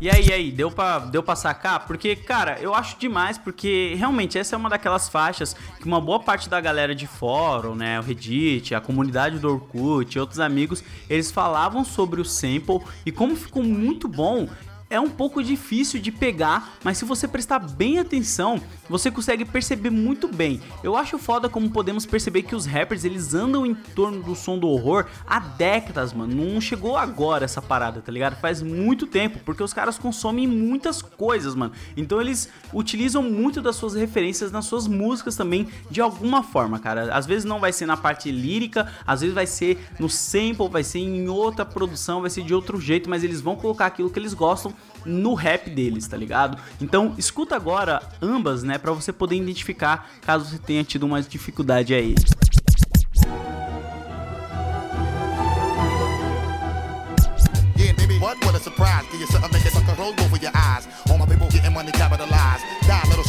E 0.06 0.10
aí, 0.12 0.32
aí, 0.32 0.52
deu 0.52 0.70
pra, 0.70 1.00
deu 1.00 1.24
pra 1.24 1.36
sacar? 1.36 1.88
Porque, 1.88 2.16
cara, 2.16 2.60
eu 2.62 2.76
acho 2.76 2.96
demais, 3.00 3.40
porque 3.40 3.96
realmente 3.98 4.38
essa 4.38 4.56
é 4.56 4.58
uma 4.58 4.70
daquelas 4.70 5.10
faixas 5.10 5.56
que 5.80 5.86
uma 5.88 6.00
boa 6.00 6.20
parte 6.20 6.48
da 6.48 6.62
galera 6.62 6.94
de 6.94 7.08
fórum, 7.08 7.74
né, 7.74 8.00
o 8.00 8.04
Reddit, 8.04 8.76
a 8.76 8.80
comunidade 8.80 9.40
do 9.40 9.52
Orkut 9.52 10.16
e 10.16 10.20
outros 10.20 10.40
amigos, 10.40 10.84
eles 11.10 11.32
falavam 11.32 11.84
sobre 11.84 12.22
o 12.22 12.24
sample 12.24 12.82
e 13.04 13.12
como 13.12 13.36
ficou 13.36 13.64
muito 13.64 14.08
bom, 14.08 14.48
é 14.96 15.00
um 15.00 15.10
pouco 15.10 15.44
difícil 15.44 16.00
de 16.00 16.12
pegar, 16.12 16.78
mas 16.84 16.98
se 16.98 17.06
você 17.06 17.28
prestar 17.28 17.60
bem 17.60 18.00
atenção, 18.00 18.62
você 18.90 19.12
consegue 19.12 19.46
perceber 19.46 19.90
muito 19.90 20.28
bem. 20.28 20.62
Eu 20.84 20.96
acho 20.96 21.18
foda 21.18 21.50
como 21.50 21.70
podemos 21.70 22.06
perceber 22.06 22.44
que 22.44 22.56
os 22.56 22.66
rappers 22.66 23.04
eles 23.04 23.34
andam 23.34 23.66
em 23.66 23.74
torno 23.74 24.24
do 24.24 24.36
som 24.36 24.58
do 24.58 24.68
horror 24.68 25.06
há 25.28 25.40
décadas, 25.40 26.14
mano. 26.14 26.36
Não 26.36 26.62
chegou 26.62 26.98
agora 26.98 27.46
essa 27.46 27.62
parada, 27.62 28.02
tá 28.02 28.12
ligado? 28.12 28.40
Faz 28.40 28.62
muito 28.62 29.06
tempo, 29.08 29.40
porque 29.46 29.64
os 29.64 29.74
caras 29.74 29.98
consomem 29.98 30.48
muitas 30.48 31.02
coisas, 31.02 31.56
mano. 31.56 31.74
Então 31.98 32.22
eles 32.22 32.50
utilizam 32.74 33.22
muito 33.22 33.62
das 33.62 33.76
suas 33.76 33.94
referências 33.94 34.52
nas 34.52 34.66
suas 34.66 34.88
músicas 34.88 35.36
também, 35.36 35.68
de 35.90 36.02
alguma 36.02 36.44
forma, 36.44 36.80
cara. 36.80 37.14
Às 37.14 37.26
vezes 37.26 37.46
não 37.46 37.60
vai 37.60 37.74
ser 37.74 37.86
na 37.86 37.98
parte 37.98 38.32
lírica, 38.32 38.92
às 39.06 39.22
vezes 39.22 39.36
vai 39.36 39.48
ser 39.48 39.78
no 40.00 40.10
sample, 40.10 40.70
vai 40.70 40.84
ser 40.84 41.00
em 41.00 41.28
outra 41.28 41.66
produção, 41.66 42.22
vai 42.22 42.30
ser 42.30 42.44
de 42.44 42.54
outro 42.54 42.80
jeito, 42.80 43.10
mas 43.10 43.24
eles 43.24 43.42
vão 43.42 43.56
colocar 43.56 43.86
aquilo 43.88 44.10
que 44.10 44.20
eles 44.20 44.34
gostam 44.34 44.74
no 45.06 45.34
rap 45.34 45.70
deles, 45.70 46.08
tá 46.08 46.18
ligado? 46.18 46.58
Então, 46.82 47.14
escuta 47.18 47.56
agora 47.56 48.02
ambas, 48.22 48.64
né, 48.64 48.78
para 48.78 48.92
você 48.92 49.14
poder 49.14 49.36
identificar 49.36 50.10
caso 50.22 50.46
você 50.46 50.58
tenha 50.58 50.84
tido 50.84 51.06
uma 51.06 51.22
dificuldade 51.22 51.94
aí. 51.94 52.16
What? 58.22 58.44
What 58.44 58.56
a 58.56 58.60
surprise. 58.60 59.06
Give 59.12 59.22
you 59.22 59.28
something, 59.28 59.52
make 59.54 59.66
a 59.68 59.94
roll 60.02 60.14
over 60.26 60.38
your 60.38 60.52
eyes. 60.56 60.88
All 61.12 61.20
my 61.20 61.28
people 61.28 61.48
getting 61.50 61.72
money 61.72 61.92
capitalized 61.92 62.75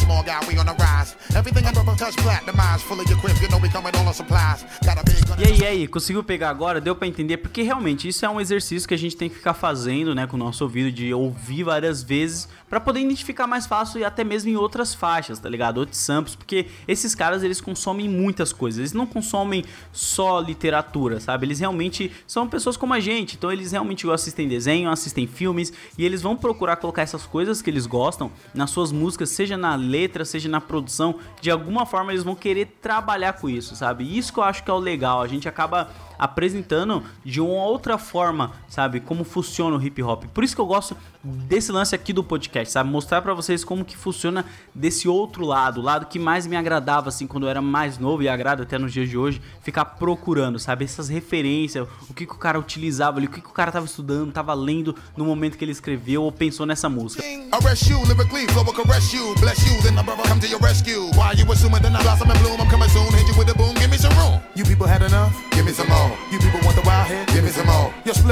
guy, 0.07 0.39
we 0.47 0.57
on 0.57 0.65
the 0.65 0.73
rise. 0.73 1.15
Everything 1.35 1.67
touch 1.97 2.15
platinumized. 2.17 2.81
Full 2.83 2.99
of 2.99 3.09
your 3.09 3.19
crib, 3.19 3.35
you 3.41 3.49
know 3.49 3.59
we 3.59 3.69
coming 3.69 3.95
all 3.95 4.07
on 4.07 4.13
supplies. 4.13 4.63
Got 4.85 4.99
a 4.99 5.03
big. 5.03 5.17
E 5.39 5.45
aí, 5.45 5.59
e 5.59 5.65
aí, 5.65 5.87
conseguiu 5.87 6.23
pegar 6.23 6.49
agora? 6.49 6.81
Deu 6.81 6.95
pra 6.95 7.07
entender? 7.07 7.37
Porque 7.37 7.61
realmente 7.61 8.07
isso 8.07 8.25
é 8.25 8.29
um 8.29 8.41
exercício 8.41 8.87
que 8.87 8.93
a 8.93 8.97
gente 8.97 9.15
tem 9.15 9.29
que 9.29 9.35
ficar 9.35 9.53
fazendo, 9.53 10.15
né, 10.15 10.25
com 10.25 10.35
o 10.35 10.39
nosso 10.39 10.63
ouvido, 10.63 10.91
de 10.91 11.13
ouvir 11.13 11.63
várias 11.63 12.01
vezes 12.01 12.49
pra 12.69 12.79
poder 12.79 13.01
identificar 13.01 13.45
mais 13.45 13.65
fácil 13.67 13.99
e 13.99 14.03
até 14.03 14.23
mesmo 14.23 14.49
em 14.49 14.55
outras 14.55 14.93
faixas, 14.93 15.37
tá 15.37 15.47
ligado? 15.47 15.77
Outros 15.77 15.99
samples, 15.99 16.35
porque 16.35 16.67
esses 16.87 17.13
caras 17.13 17.43
eles 17.43 17.61
consomem 17.61 18.09
muitas 18.09 18.51
coisas, 18.51 18.79
eles 18.79 18.93
não 18.93 19.05
consomem 19.05 19.63
só 19.91 20.39
literatura, 20.39 21.19
sabe? 21.19 21.45
Eles 21.45 21.59
realmente 21.59 22.11
são 22.25 22.47
pessoas 22.47 22.75
como 22.75 22.93
a 22.93 22.99
gente, 22.99 23.35
então 23.35 23.51
eles 23.51 23.71
realmente 23.71 24.09
assistem 24.09 24.47
desenho, 24.47 24.89
assistem 24.89 25.27
filmes 25.27 25.71
e 25.97 26.03
eles 26.03 26.21
vão 26.21 26.35
procurar 26.35 26.77
colocar 26.77 27.03
essas 27.03 27.25
coisas 27.25 27.61
que 27.61 27.69
eles 27.69 27.85
gostam 27.85 28.31
nas 28.53 28.69
suas 28.69 28.91
músicas, 28.91 29.29
seja 29.29 29.55
na 29.55 29.75
letra, 29.75 29.96
seja 30.25 30.49
na 30.49 30.61
produção, 30.61 31.15
de 31.41 31.49
alguma 31.49 31.85
forma 31.85 32.11
eles 32.11 32.23
vão 32.23 32.35
querer 32.35 32.77
trabalhar 32.81 33.33
com 33.33 33.49
isso, 33.49 33.75
sabe? 33.75 34.17
Isso 34.17 34.31
que 34.31 34.39
eu 34.39 34.43
acho 34.43 34.63
que 34.63 34.69
é 34.69 34.73
o 34.73 34.77
legal, 34.77 35.21
a 35.21 35.27
gente 35.27 35.47
acaba 35.47 35.89
apresentando 36.17 37.03
de 37.23 37.41
uma 37.41 37.63
outra 37.63 37.97
forma, 37.97 38.51
sabe, 38.67 38.99
como 38.99 39.23
funciona 39.23 39.75
o 39.75 39.81
hip 39.81 40.01
hop. 40.01 40.25
Por 40.33 40.43
isso 40.43 40.55
que 40.55 40.61
eu 40.61 40.65
gosto 40.65 40.95
desse 41.23 41.71
lance 41.71 41.93
aqui 41.93 42.13
do 42.13 42.23
podcast, 42.23 42.71
sabe, 42.71 42.89
mostrar 42.89 43.21
para 43.21 43.33
vocês 43.33 43.63
como 43.63 43.83
que 43.83 43.97
funciona 43.97 44.45
desse 44.73 45.07
outro 45.07 45.45
lado, 45.45 45.81
o 45.81 45.83
lado 45.83 46.05
que 46.05 46.17
mais 46.17 46.47
me 46.47 46.55
agradava 46.55 47.09
assim 47.09 47.27
quando 47.27 47.45
eu 47.45 47.49
era 47.49 47.61
mais 47.61 47.97
novo 47.97 48.23
e 48.23 48.29
agrada 48.29 48.63
até 48.63 48.77
nos 48.77 48.93
dias 48.93 49.09
de 49.09 49.17
hoje, 49.17 49.41
ficar 49.61 49.85
procurando, 49.85 50.57
sabe, 50.59 50.85
essas 50.85 51.09
referências, 51.09 51.87
o 52.09 52.13
que 52.13 52.25
que 52.25 52.33
o 52.33 52.37
cara 52.37 52.59
utilizava 52.59 53.17
ali, 53.17 53.27
o 53.27 53.29
que 53.29 53.41
que 53.41 53.49
o 53.49 53.53
cara 53.53 53.71
tava 53.71 53.85
estudando, 53.85 54.31
tava 54.31 54.53
lendo 54.53 54.95
no 55.15 55.25
momento 55.25 55.57
que 55.57 55.65
ele 55.65 55.71
escreveu 55.71 56.23
ou 56.23 56.31
pensou 56.31 56.65
nessa 56.65 56.87
música. 56.87 57.23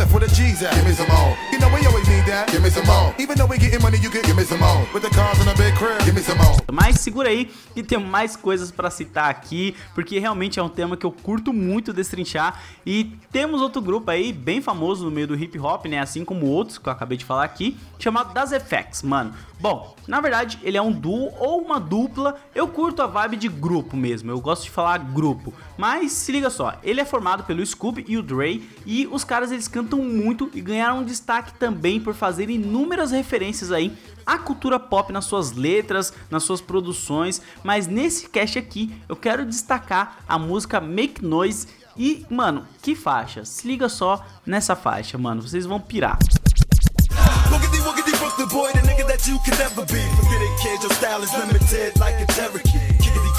Split 0.06 0.22
with 0.22 0.30
the 0.30 0.36
G's 0.36 0.63
at? 0.63 0.74
Give 0.76 0.86
me 0.86 0.91
some 0.91 1.08
more. 1.10 1.38
You 1.52 1.60
know 1.60 1.70
we 1.74 1.86
always 1.86 2.08
need 2.08 2.26
that? 2.26 2.50
Give 2.52 2.63
me 2.63 2.70
some 2.70 2.86
more. 2.86 3.13
Even 3.20 3.38
though 3.38 3.46
we 3.46 3.58
getting 3.58 3.82
money, 3.82 3.98
you 3.98 4.10
get 4.10 4.26
give 4.26 4.38
me 4.38 4.44
some 4.44 4.60
more. 4.60 4.88
With 4.94 5.04
the 5.04 5.10
cars 5.10 5.39
and 5.39 5.50
a 5.50 5.56
big 5.56 5.74
crib? 5.76 6.04
Give 6.06 6.15
me 6.15 6.22
some 6.22 6.38
more. 6.38 6.64
Mas 6.76 7.00
segura 7.00 7.30
aí 7.30 7.50
que 7.74 7.82
tem 7.82 7.98
mais 7.98 8.36
coisas 8.36 8.70
pra 8.70 8.90
citar 8.90 9.30
aqui, 9.30 9.74
porque 9.94 10.20
realmente 10.20 10.60
é 10.60 10.64
um 10.64 10.68
tema 10.68 10.98
que 10.98 11.06
eu 11.06 11.12
curto 11.12 11.54
muito 11.54 11.94
destrinchar 11.94 12.62
e 12.86 13.16
temos 13.32 13.62
outro 13.62 13.82
grupo 13.82 14.12
aí 14.12 14.34
bem 14.34 14.62
famoso 14.62 15.06
no 15.06 15.12
meio 15.12 15.26
do 15.26 15.36
hip 15.36 15.58
hop, 15.58 15.86
né, 15.86 16.00
assim 16.00 16.26
como 16.26 16.48
outros 16.48 16.78
que 16.78 16.90
eu 16.90 16.92
acabei 16.92 17.18
de 17.18 17.24
falar 17.24 17.46
aqui, 17.46 17.78
chamado 17.98 18.34
Das 18.34 18.52
FX, 18.52 19.04
mano. 19.04 19.34
Bom, 19.58 19.96
na 20.06 20.20
verdade, 20.20 20.60
ele 20.64 20.76
é 20.76 20.82
um 20.82 20.92
duo 20.92 21.32
ou 21.40 21.62
uma 21.62 21.80
dupla. 21.80 22.36
Eu 22.54 22.68
curto 22.68 23.02
a 23.02 23.08
vibe 23.08 23.38
de 23.38 23.48
grupo 23.48 23.96
mesmo. 23.96 24.30
Eu 24.30 24.42
gosto 24.42 24.64
de 24.64 24.70
falar 24.70 24.98
grupo. 24.98 25.54
Mas 25.78 26.12
se 26.12 26.32
liga 26.32 26.50
só, 26.50 26.78
ele 26.84 27.00
é 27.00 27.06
formado 27.06 27.46
pelo 27.46 27.66
Scooby 27.66 28.04
e 28.08 28.18
o 28.18 28.22
Dre 28.22 28.70
e 28.86 29.08
os 29.08 29.24
caras 29.24 29.52
eles 29.52 29.68
cantam 29.68 30.00
muito 30.00 30.52
e 30.54 30.60
ganharam 30.60 31.04
destaque 31.04 31.54
também 31.54 32.02
por 32.02 32.14
fazer 32.14 32.50
inúmeras 32.50 33.12
referências 33.12 33.72
aí 33.72 33.96
à 34.26 34.38
cultura 34.38 34.80
pop 34.80 35.12
nas 35.14 35.26
suas 35.26 35.52
letras, 35.52 36.14
nas 36.30 36.44
suas 36.44 36.62
produções, 36.62 37.42
mas 37.64 37.88
nesse 37.88 38.28
cast 38.30 38.58
aqui 38.58 38.96
eu 39.08 39.16
quero 39.16 39.46
destacar 39.46 40.18
a 40.28 40.40
música 40.40 40.82
Make 40.82 41.24
Noise 41.24 41.68
e, 41.98 42.26
mano, 42.30 42.66
que 42.82 42.96
faixa? 42.96 43.46
Se 43.46 43.68
liga 43.68 43.88
só 43.88 44.26
nessa 44.46 44.76
faixa, 44.76 45.18
mano, 45.18 45.42
vocês 45.42 45.66
vão 45.66 45.80
pirar. 45.80 46.18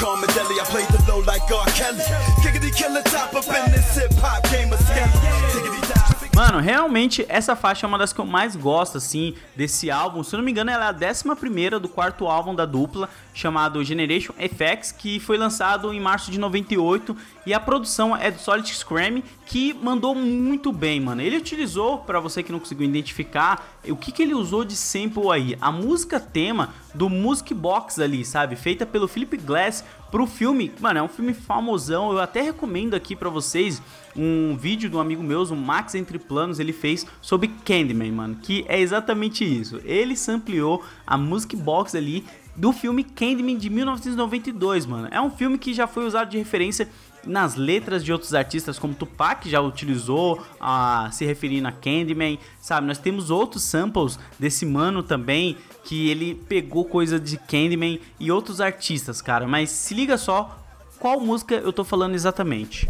A 0.07 0.27
deli, 0.33 0.61
I 0.61 0.65
the 0.93 1.13
low 1.13 1.21
like 1.21 1.43
R. 1.51 1.65
Kelly. 1.73 2.03
Top 3.05 3.35
up 3.35 3.45
in 3.49 3.73
this 3.73 3.97
hip 3.97 4.13
hop 4.21 4.43
game 4.51 4.73
Mano, 6.37 6.61
realmente 6.61 7.25
essa 7.31 7.57
faixa 7.57 7.87
é 7.87 7.89
uma 7.89 7.97
das 7.97 8.13
que 8.13 8.21
eu 8.21 8.27
mais 8.27 8.55
gosto, 8.55 8.99
assim, 8.99 9.35
desse 9.57 9.91
álbum. 9.91 10.23
Se 10.23 10.35
eu 10.35 10.37
não 10.37 10.45
me 10.45 10.51
engano, 10.51 10.71
ela 10.71 10.85
é 10.85 10.89
a 10.89 10.93
décima 10.93 11.35
primeira 11.35 11.81
do 11.81 11.89
quarto 11.89 12.27
álbum 12.27 12.55
da 12.55 12.67
dupla, 12.67 13.09
chamado 13.33 13.83
Generation 13.83 14.35
FX, 14.35 14.93
que 14.93 15.19
foi 15.19 15.39
lançado 15.39 15.95
em 15.95 15.99
março 15.99 16.31
de 16.31 16.39
98. 16.39 17.17
E 17.47 17.55
a 17.55 17.59
produção 17.59 18.15
é 18.15 18.31
do 18.31 18.39
Solid 18.39 18.69
Scram, 18.69 19.23
que 19.47 19.73
mandou 19.73 20.15
muito 20.15 20.73
bem, 20.73 21.01
mano. 21.01 21.23
Ele 21.23 21.39
utilizou, 21.39 22.01
para 22.01 22.21
você 22.21 22.43
que 22.43 22.53
não 22.53 22.59
conseguiu 22.59 22.87
identificar, 22.87 23.81
o 23.89 23.97
que, 23.97 24.13
que 24.13 24.21
ele 24.21 24.35
usou 24.35 24.63
de 24.63 24.77
sample 24.77 25.31
aí? 25.33 25.57
A 25.59 25.73
música 25.73 26.21
tema 26.21 26.75
do 26.95 27.09
Music 27.09 27.55
Box 27.55 27.99
ali, 27.99 28.27
sabe? 28.27 28.57
Feita 28.57 28.85
pelo 28.85 29.09
Philip 29.09 29.39
Glass 29.39 29.83
pro 30.11 30.27
filme. 30.27 30.71
Mano, 30.81 30.99
é 30.99 31.03
um 31.03 31.09
filme 31.09 31.33
famosão. 31.33 32.13
Eu 32.13 32.21
até 32.21 32.43
recomendo 32.43 32.95
aqui 32.95 33.17
para 33.17 33.31
vocês 33.31 33.81
um 34.17 34.57
vídeo 34.57 34.89
de 34.89 34.97
um 34.97 35.01
amigo 35.01 35.23
meu, 35.23 35.43
o 35.43 35.57
Max 35.57 35.95
Entre 35.95 36.19
Planos, 36.19 36.59
ele 36.59 36.73
fez 36.73 37.07
sobre 37.21 37.49
Candyman, 37.65 38.13
mano. 38.13 38.37
Que 38.43 38.65
é 38.69 38.81
exatamente 38.81 39.45
isso. 39.45 39.81
Ele 39.85 40.17
sampleou 40.17 40.83
a 41.07 41.17
Music 41.17 41.55
Box 41.57 41.95
ali 41.95 42.25
do 42.57 42.73
filme 42.73 43.05
Candyman 43.05 43.57
de 43.57 43.69
1992, 43.69 44.87
mano. 44.87 45.09
É 45.11 45.21
um 45.21 45.31
filme 45.31 45.59
que 45.59 45.75
já 45.75 45.87
foi 45.87 46.07
usado 46.07 46.31
de 46.31 46.39
referência 46.39 46.89
nas 47.27 47.57
letras 47.57 48.05
de 48.05 48.13
outros 48.13 48.33
artistas, 48.35 48.79
como 48.79 48.95
Tupac 48.95 49.51
já 49.51 49.61
utilizou 49.61 50.41
a 50.61 51.11
se 51.13 51.25
referindo 51.25 51.67
a 51.69 51.73
Candyman, 51.73 52.39
sabe? 52.61 52.87
Nós 52.87 52.99
temos 52.99 53.31
outros 53.31 53.65
samples 53.65 54.19
desse 54.39 54.65
mano 54.65 55.03
também 55.03 55.57
que 55.85 56.09
ele 56.09 56.35
pegou 56.35 56.85
coisa 56.85 57.19
de 57.19 57.37
Candyman 57.37 57.99
e 58.19 58.31
outros 58.31 58.61
artistas, 58.61 59.21
cara. 59.21 59.47
Mas 59.47 59.71
se 59.71 59.93
liga 59.93 60.17
só 60.17 60.59
qual 60.99 61.21
música 61.21 61.57
eu 61.57 61.73
tô 61.73 61.85
falando 61.85 62.15
exatamente. 62.15 62.87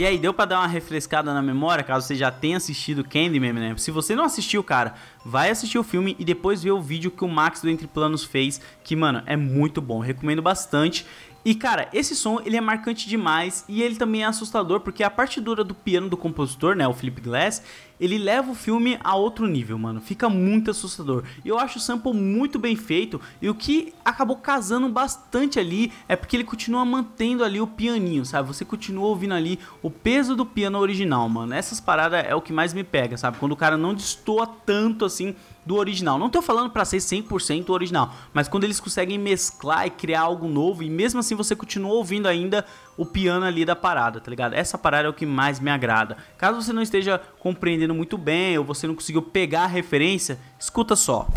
E 0.00 0.06
aí, 0.06 0.16
deu 0.16 0.32
pra 0.32 0.44
dar 0.44 0.60
uma 0.60 0.68
refrescada 0.68 1.34
na 1.34 1.42
memória, 1.42 1.82
caso 1.82 2.06
você 2.06 2.14
já 2.14 2.30
tenha 2.30 2.56
assistido 2.56 3.02
Candyman, 3.02 3.52
né? 3.52 3.74
Se 3.76 3.90
você 3.90 4.14
não 4.14 4.22
assistiu, 4.22 4.62
cara, 4.62 4.94
vai 5.24 5.50
assistir 5.50 5.76
o 5.76 5.82
filme 5.82 6.14
e 6.20 6.24
depois 6.24 6.62
ver 6.62 6.70
o 6.70 6.80
vídeo 6.80 7.10
que 7.10 7.24
o 7.24 7.28
Max 7.28 7.62
do 7.62 7.68
Entre 7.68 7.88
Planos 7.88 8.22
fez, 8.22 8.60
que, 8.84 8.94
mano, 8.94 9.24
é 9.26 9.36
muito 9.36 9.82
bom, 9.82 9.98
recomendo 9.98 10.40
bastante. 10.40 11.04
E 11.44 11.54
cara, 11.54 11.88
esse 11.92 12.16
som 12.16 12.40
ele 12.44 12.56
é 12.56 12.60
marcante 12.60 13.08
demais 13.08 13.64
e 13.68 13.82
ele 13.82 13.96
também 13.96 14.22
é 14.22 14.26
assustador 14.26 14.80
porque 14.80 15.02
a 15.02 15.10
partidura 15.10 15.62
do 15.62 15.74
piano 15.74 16.08
do 16.08 16.16
compositor, 16.16 16.74
né, 16.74 16.86
o 16.86 16.92
Philip 16.92 17.20
Glass, 17.20 17.62
ele 18.00 18.18
leva 18.18 18.50
o 18.50 18.54
filme 18.54 18.98
a 19.02 19.16
outro 19.16 19.46
nível, 19.46 19.78
mano. 19.78 20.00
Fica 20.00 20.28
muito 20.28 20.70
assustador. 20.70 21.24
Eu 21.44 21.58
acho 21.58 21.78
o 21.78 21.80
sample 21.80 22.12
muito 22.12 22.58
bem 22.58 22.76
feito 22.76 23.20
e 23.40 23.48
o 23.48 23.54
que 23.54 23.92
acabou 24.04 24.36
casando 24.36 24.88
bastante 24.88 25.58
ali 25.58 25.92
é 26.08 26.16
porque 26.16 26.36
ele 26.36 26.44
continua 26.44 26.84
mantendo 26.84 27.44
ali 27.44 27.60
o 27.60 27.66
pianinho, 27.66 28.24
sabe? 28.24 28.48
Você 28.48 28.64
continua 28.64 29.06
ouvindo 29.06 29.34
ali 29.34 29.58
o 29.82 29.90
peso 29.90 30.36
do 30.36 30.46
piano 30.46 30.78
original, 30.78 31.28
mano. 31.28 31.54
Essas 31.54 31.80
paradas 31.80 32.24
é 32.26 32.34
o 32.34 32.42
que 32.42 32.52
mais 32.52 32.72
me 32.72 32.84
pega, 32.84 33.16
sabe? 33.16 33.38
Quando 33.38 33.52
o 33.52 33.56
cara 33.56 33.76
não 33.76 33.94
destoa 33.94 34.46
tanto 34.46 35.04
assim 35.04 35.34
do 35.68 35.76
original. 35.76 36.18
Não 36.18 36.30
tô 36.30 36.40
falando 36.40 36.70
para 36.70 36.82
ser 36.86 36.96
100% 36.96 37.68
original, 37.68 38.14
mas 38.32 38.48
quando 38.48 38.64
eles 38.64 38.80
conseguem 38.80 39.18
mesclar 39.18 39.86
e 39.86 39.90
criar 39.90 40.22
algo 40.22 40.48
novo 40.48 40.82
e 40.82 40.88
mesmo 40.88 41.20
assim 41.20 41.34
você 41.34 41.54
continua 41.54 41.92
ouvindo 41.92 42.26
ainda 42.26 42.64
o 42.96 43.04
piano 43.04 43.44
ali 43.44 43.66
da 43.66 43.76
parada, 43.76 44.18
tá 44.18 44.30
ligado? 44.30 44.54
Essa 44.54 44.78
parada 44.78 45.06
é 45.06 45.10
o 45.10 45.12
que 45.12 45.26
mais 45.26 45.60
me 45.60 45.70
agrada. 45.70 46.16
Caso 46.38 46.62
você 46.62 46.72
não 46.72 46.80
esteja 46.80 47.20
compreendendo 47.38 47.94
muito 47.94 48.16
bem 48.16 48.56
ou 48.56 48.64
você 48.64 48.86
não 48.86 48.94
conseguiu 48.94 49.20
pegar 49.20 49.64
a 49.64 49.66
referência, 49.66 50.40
escuta 50.58 50.96
só. 50.96 51.28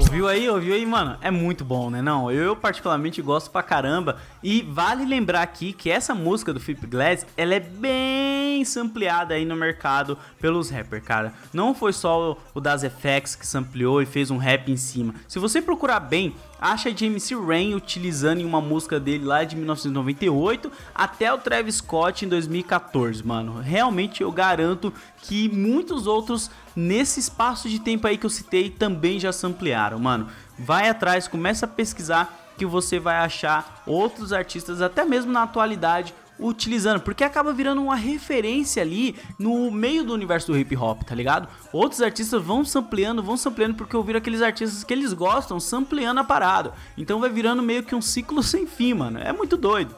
Ouviu 0.00 0.28
aí, 0.28 0.48
ouviu 0.48 0.74
aí, 0.74 0.86
mano? 0.86 1.18
É 1.20 1.30
muito 1.30 1.64
bom, 1.64 1.90
né? 1.90 2.00
Não, 2.00 2.30
eu 2.30 2.54
particularmente 2.54 3.20
gosto 3.20 3.50
pra 3.50 3.62
caramba. 3.62 4.16
E 4.42 4.62
vale 4.62 5.04
lembrar 5.04 5.42
aqui 5.42 5.72
que 5.72 5.90
essa 5.90 6.14
música 6.14 6.52
do 6.52 6.60
Philip 6.60 6.86
Glass, 6.86 7.26
ela 7.36 7.54
é 7.54 7.60
bem 7.60 8.64
sampleada 8.64 9.34
aí 9.34 9.44
no 9.44 9.56
mercado 9.56 10.16
pelos 10.40 10.70
rappers, 10.70 11.04
cara. 11.04 11.34
Não 11.52 11.74
foi 11.74 11.92
só 11.92 12.38
o 12.54 12.60
Das 12.60 12.82
FX 12.82 13.34
que 13.34 13.46
sampleou 13.46 14.00
e 14.00 14.06
fez 14.06 14.30
um 14.30 14.36
rap 14.36 14.70
em 14.70 14.76
cima. 14.76 15.14
Se 15.26 15.38
você 15.38 15.60
procurar 15.60 16.00
bem, 16.00 16.34
acha 16.64 16.96
James 16.96 17.30
Rain 17.30 17.74
utilizando 17.74 18.40
em 18.40 18.44
uma 18.46 18.60
música 18.60 18.98
dele 18.98 19.26
lá 19.26 19.44
de 19.44 19.54
1998 19.54 20.72
até 20.94 21.30
o 21.30 21.36
Travis 21.36 21.76
Scott 21.76 22.24
em 22.24 22.28
2014, 22.28 23.22
mano. 23.22 23.60
Realmente 23.60 24.22
eu 24.22 24.32
garanto 24.32 24.90
que 25.18 25.50
muitos 25.50 26.06
outros 26.06 26.50
nesse 26.74 27.20
espaço 27.20 27.68
de 27.68 27.78
tempo 27.78 28.06
aí 28.06 28.16
que 28.16 28.24
eu 28.24 28.30
citei 28.30 28.70
também 28.70 29.20
já 29.20 29.30
se 29.30 29.46
ampliaram, 29.46 29.98
mano. 29.98 30.28
Vai 30.58 30.88
atrás, 30.88 31.28
começa 31.28 31.66
a 31.66 31.68
pesquisar 31.68 32.34
que 32.56 32.64
você 32.64 32.98
vai 32.98 33.16
achar 33.16 33.82
outros 33.86 34.32
artistas 34.32 34.80
até 34.80 35.04
mesmo 35.04 35.30
na 35.30 35.42
atualidade 35.42 36.14
utilizando, 36.38 37.00
porque 37.00 37.24
acaba 37.24 37.52
virando 37.52 37.82
uma 37.82 37.96
referência 37.96 38.82
ali 38.82 39.16
no 39.38 39.70
meio 39.70 40.04
do 40.04 40.12
universo 40.12 40.52
do 40.52 40.58
hip 40.58 40.76
hop, 40.76 41.02
tá 41.02 41.14
ligado? 41.14 41.48
Outros 41.72 42.02
artistas 42.02 42.42
vão 42.42 42.64
sampleando, 42.64 43.22
vão 43.22 43.36
sampleando 43.36 43.74
porque 43.74 43.96
ouviram 43.96 44.18
aqueles 44.18 44.42
artistas 44.42 44.84
que 44.84 44.92
eles 44.92 45.12
gostam, 45.12 45.60
sampleando 45.60 46.20
a 46.20 46.24
parada. 46.24 46.72
Então 46.96 47.20
vai 47.20 47.30
virando 47.30 47.62
meio 47.62 47.82
que 47.82 47.94
um 47.94 48.02
ciclo 48.02 48.42
sem 48.44 48.66
fim, 48.66 48.94
mano. 48.94 49.18
É 49.18 49.32
muito 49.32 49.56
doido. 49.56 49.94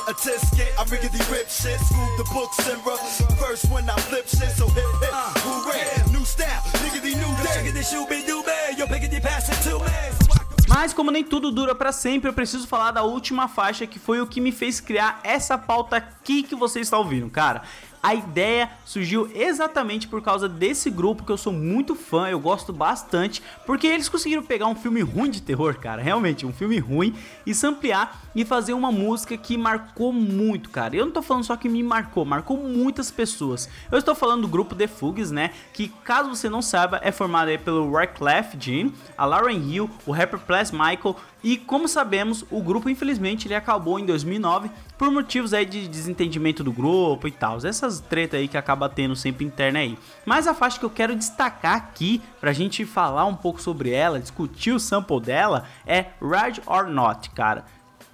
a 0.08 0.14
tisket. 0.14 0.72
I 0.78 0.84
rip 1.32 1.50
shit, 1.50 1.80
scoop 1.80 2.18
the 2.18 2.26
books 2.34 2.60
and 2.70 2.84
rough. 2.86 3.02
First 3.40 3.72
when 3.72 3.90
I 3.90 3.96
flip 4.08 4.28
shit, 4.28 4.52
so 4.52 4.68
hip 4.68 4.86
hip, 5.02 5.14
hooray. 5.44 6.12
New 6.12 6.26
style, 6.26 6.62
niggity 6.84 7.16
new 7.16 7.32
day. 7.44 7.54
Chickity 7.54 7.84
shooby 7.84 8.26
doo 8.26 8.44
man, 8.44 8.78
yo 8.78 8.86
pass 9.22 9.50
it 9.50 9.70
to 9.70 9.80
me. 9.80 10.26
Mas 10.68 10.94
como 10.94 11.12
nem 11.12 11.24
tudo 11.24 11.52
dura 11.52 11.76
para 11.76 11.92
sempre, 11.92 12.30
eu 12.30 12.34
preciso 12.34 12.68
falar 12.68 12.92
da 12.92 13.04
última 13.04 13.48
faixa 13.48 13.86
que 13.86 14.00
foi 14.00 14.20
o 14.20 14.28
que 14.28 14.42
me 14.42 14.52
fez 14.52 14.80
criar 14.80 15.20
essa 15.24 15.58
pauta 15.58 15.98
aqui 15.98 16.42
que 16.42 16.56
você 16.56 16.80
está 16.80 16.98
ouvindo, 16.98 17.30
cara. 17.30 17.62
A 18.06 18.14
ideia 18.14 18.70
surgiu 18.86 19.28
exatamente 19.34 20.08
por 20.08 20.22
causa 20.22 20.48
desse 20.48 20.92
grupo 20.92 21.24
que 21.24 21.32
eu 21.32 21.38
sou 21.40 21.52
muito 21.52 21.96
fã, 21.96 22.30
eu 22.30 22.40
gosto 22.40 22.72
bastante, 22.72 23.42
porque 23.66 23.88
eles 23.88 24.08
conseguiram 24.08 24.44
pegar 24.44 24.68
um 24.68 24.76
filme 24.76 25.02
ruim 25.02 25.32
de 25.32 25.42
terror, 25.42 25.80
cara, 25.80 26.04
realmente 26.04 26.46
um 26.46 26.54
filme 26.54 26.78
ruim, 26.78 27.16
e 27.48 27.56
samplear 27.56 28.22
e 28.36 28.46
fazer 28.46 28.74
uma 28.76 28.92
música 28.92 29.36
que 29.36 29.58
marcou 29.58 30.14
muito, 30.14 30.70
cara. 30.70 30.96
Eu 30.96 31.06
não 31.06 31.12
tô 31.12 31.24
falando 31.24 31.46
só 31.46 31.56
que 31.56 31.68
me 31.68 31.82
marcou, 31.82 32.24
marcou 32.24 32.58
muitas 32.58 33.10
pessoas. 33.10 33.68
Eu 33.92 33.98
estou 33.98 34.14
falando 34.14 34.44
do 34.44 34.48
grupo 34.48 34.76
The 34.76 34.86
Fugs, 34.86 35.32
né, 35.32 35.50
que 35.74 35.88
caso 36.04 36.30
você 36.30 36.48
não 36.48 36.62
saiba, 36.62 37.00
é 37.02 37.12
formado 37.12 37.48
aí 37.48 37.58
pelo 37.58 37.92
Wyclef 37.92 38.56
Jean, 38.60 38.92
a 39.18 39.26
Lauren 39.26 39.58
Hill, 39.58 39.90
o 40.06 40.12
rapper 40.12 40.38
Plas 40.42 40.70
Michael 40.70 41.16
e 41.46 41.58
como 41.58 41.88
sabemos, 41.88 42.44
o 42.50 42.60
grupo 42.60 42.90
infelizmente 42.90 43.48
ele 43.48 43.54
acabou 43.54 44.00
em 44.00 44.06
2009 44.08 44.72
por 44.98 45.12
motivos 45.12 45.54
aí 45.54 45.64
de 45.64 45.88
desentendimento 45.88 46.64
do 46.64 46.74
grupo 46.74 47.28
e 47.28 47.32
tal. 47.32 47.58
Essas 47.58 48.00
treta 48.00 48.38
aí 48.38 48.48
que 48.48 48.58
acaba 48.58 48.90
tendo 48.90 49.16
sempre 49.16 49.46
interna 49.46 49.78
aí. 49.78 49.96
Mas 50.26 50.48
a 50.48 50.56
faixa 50.56 50.80
que 50.80 50.86
eu 50.86 50.90
quero 50.90 51.16
destacar 51.16 51.76
aqui 51.76 52.20
pra 52.42 52.52
gente 52.52 52.84
falar 52.84 53.26
um 53.26 53.36
pouco 53.36 53.62
sobre 53.62 53.92
ela, 53.92 54.20
discutir 54.20 54.72
o 54.72 54.80
sample 54.80 55.22
dela 55.22 55.66
é 55.86 56.08
Ride 56.20 56.64
or 56.66 56.88
Not, 56.88 57.30
cara. 57.30 57.64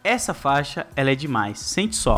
Essa 0.04 0.34
faixa 0.34 0.86
ela 0.94 1.12
é 1.12 1.16
demais. 1.16 1.58
Sente 1.58 1.96
só. 1.96 2.16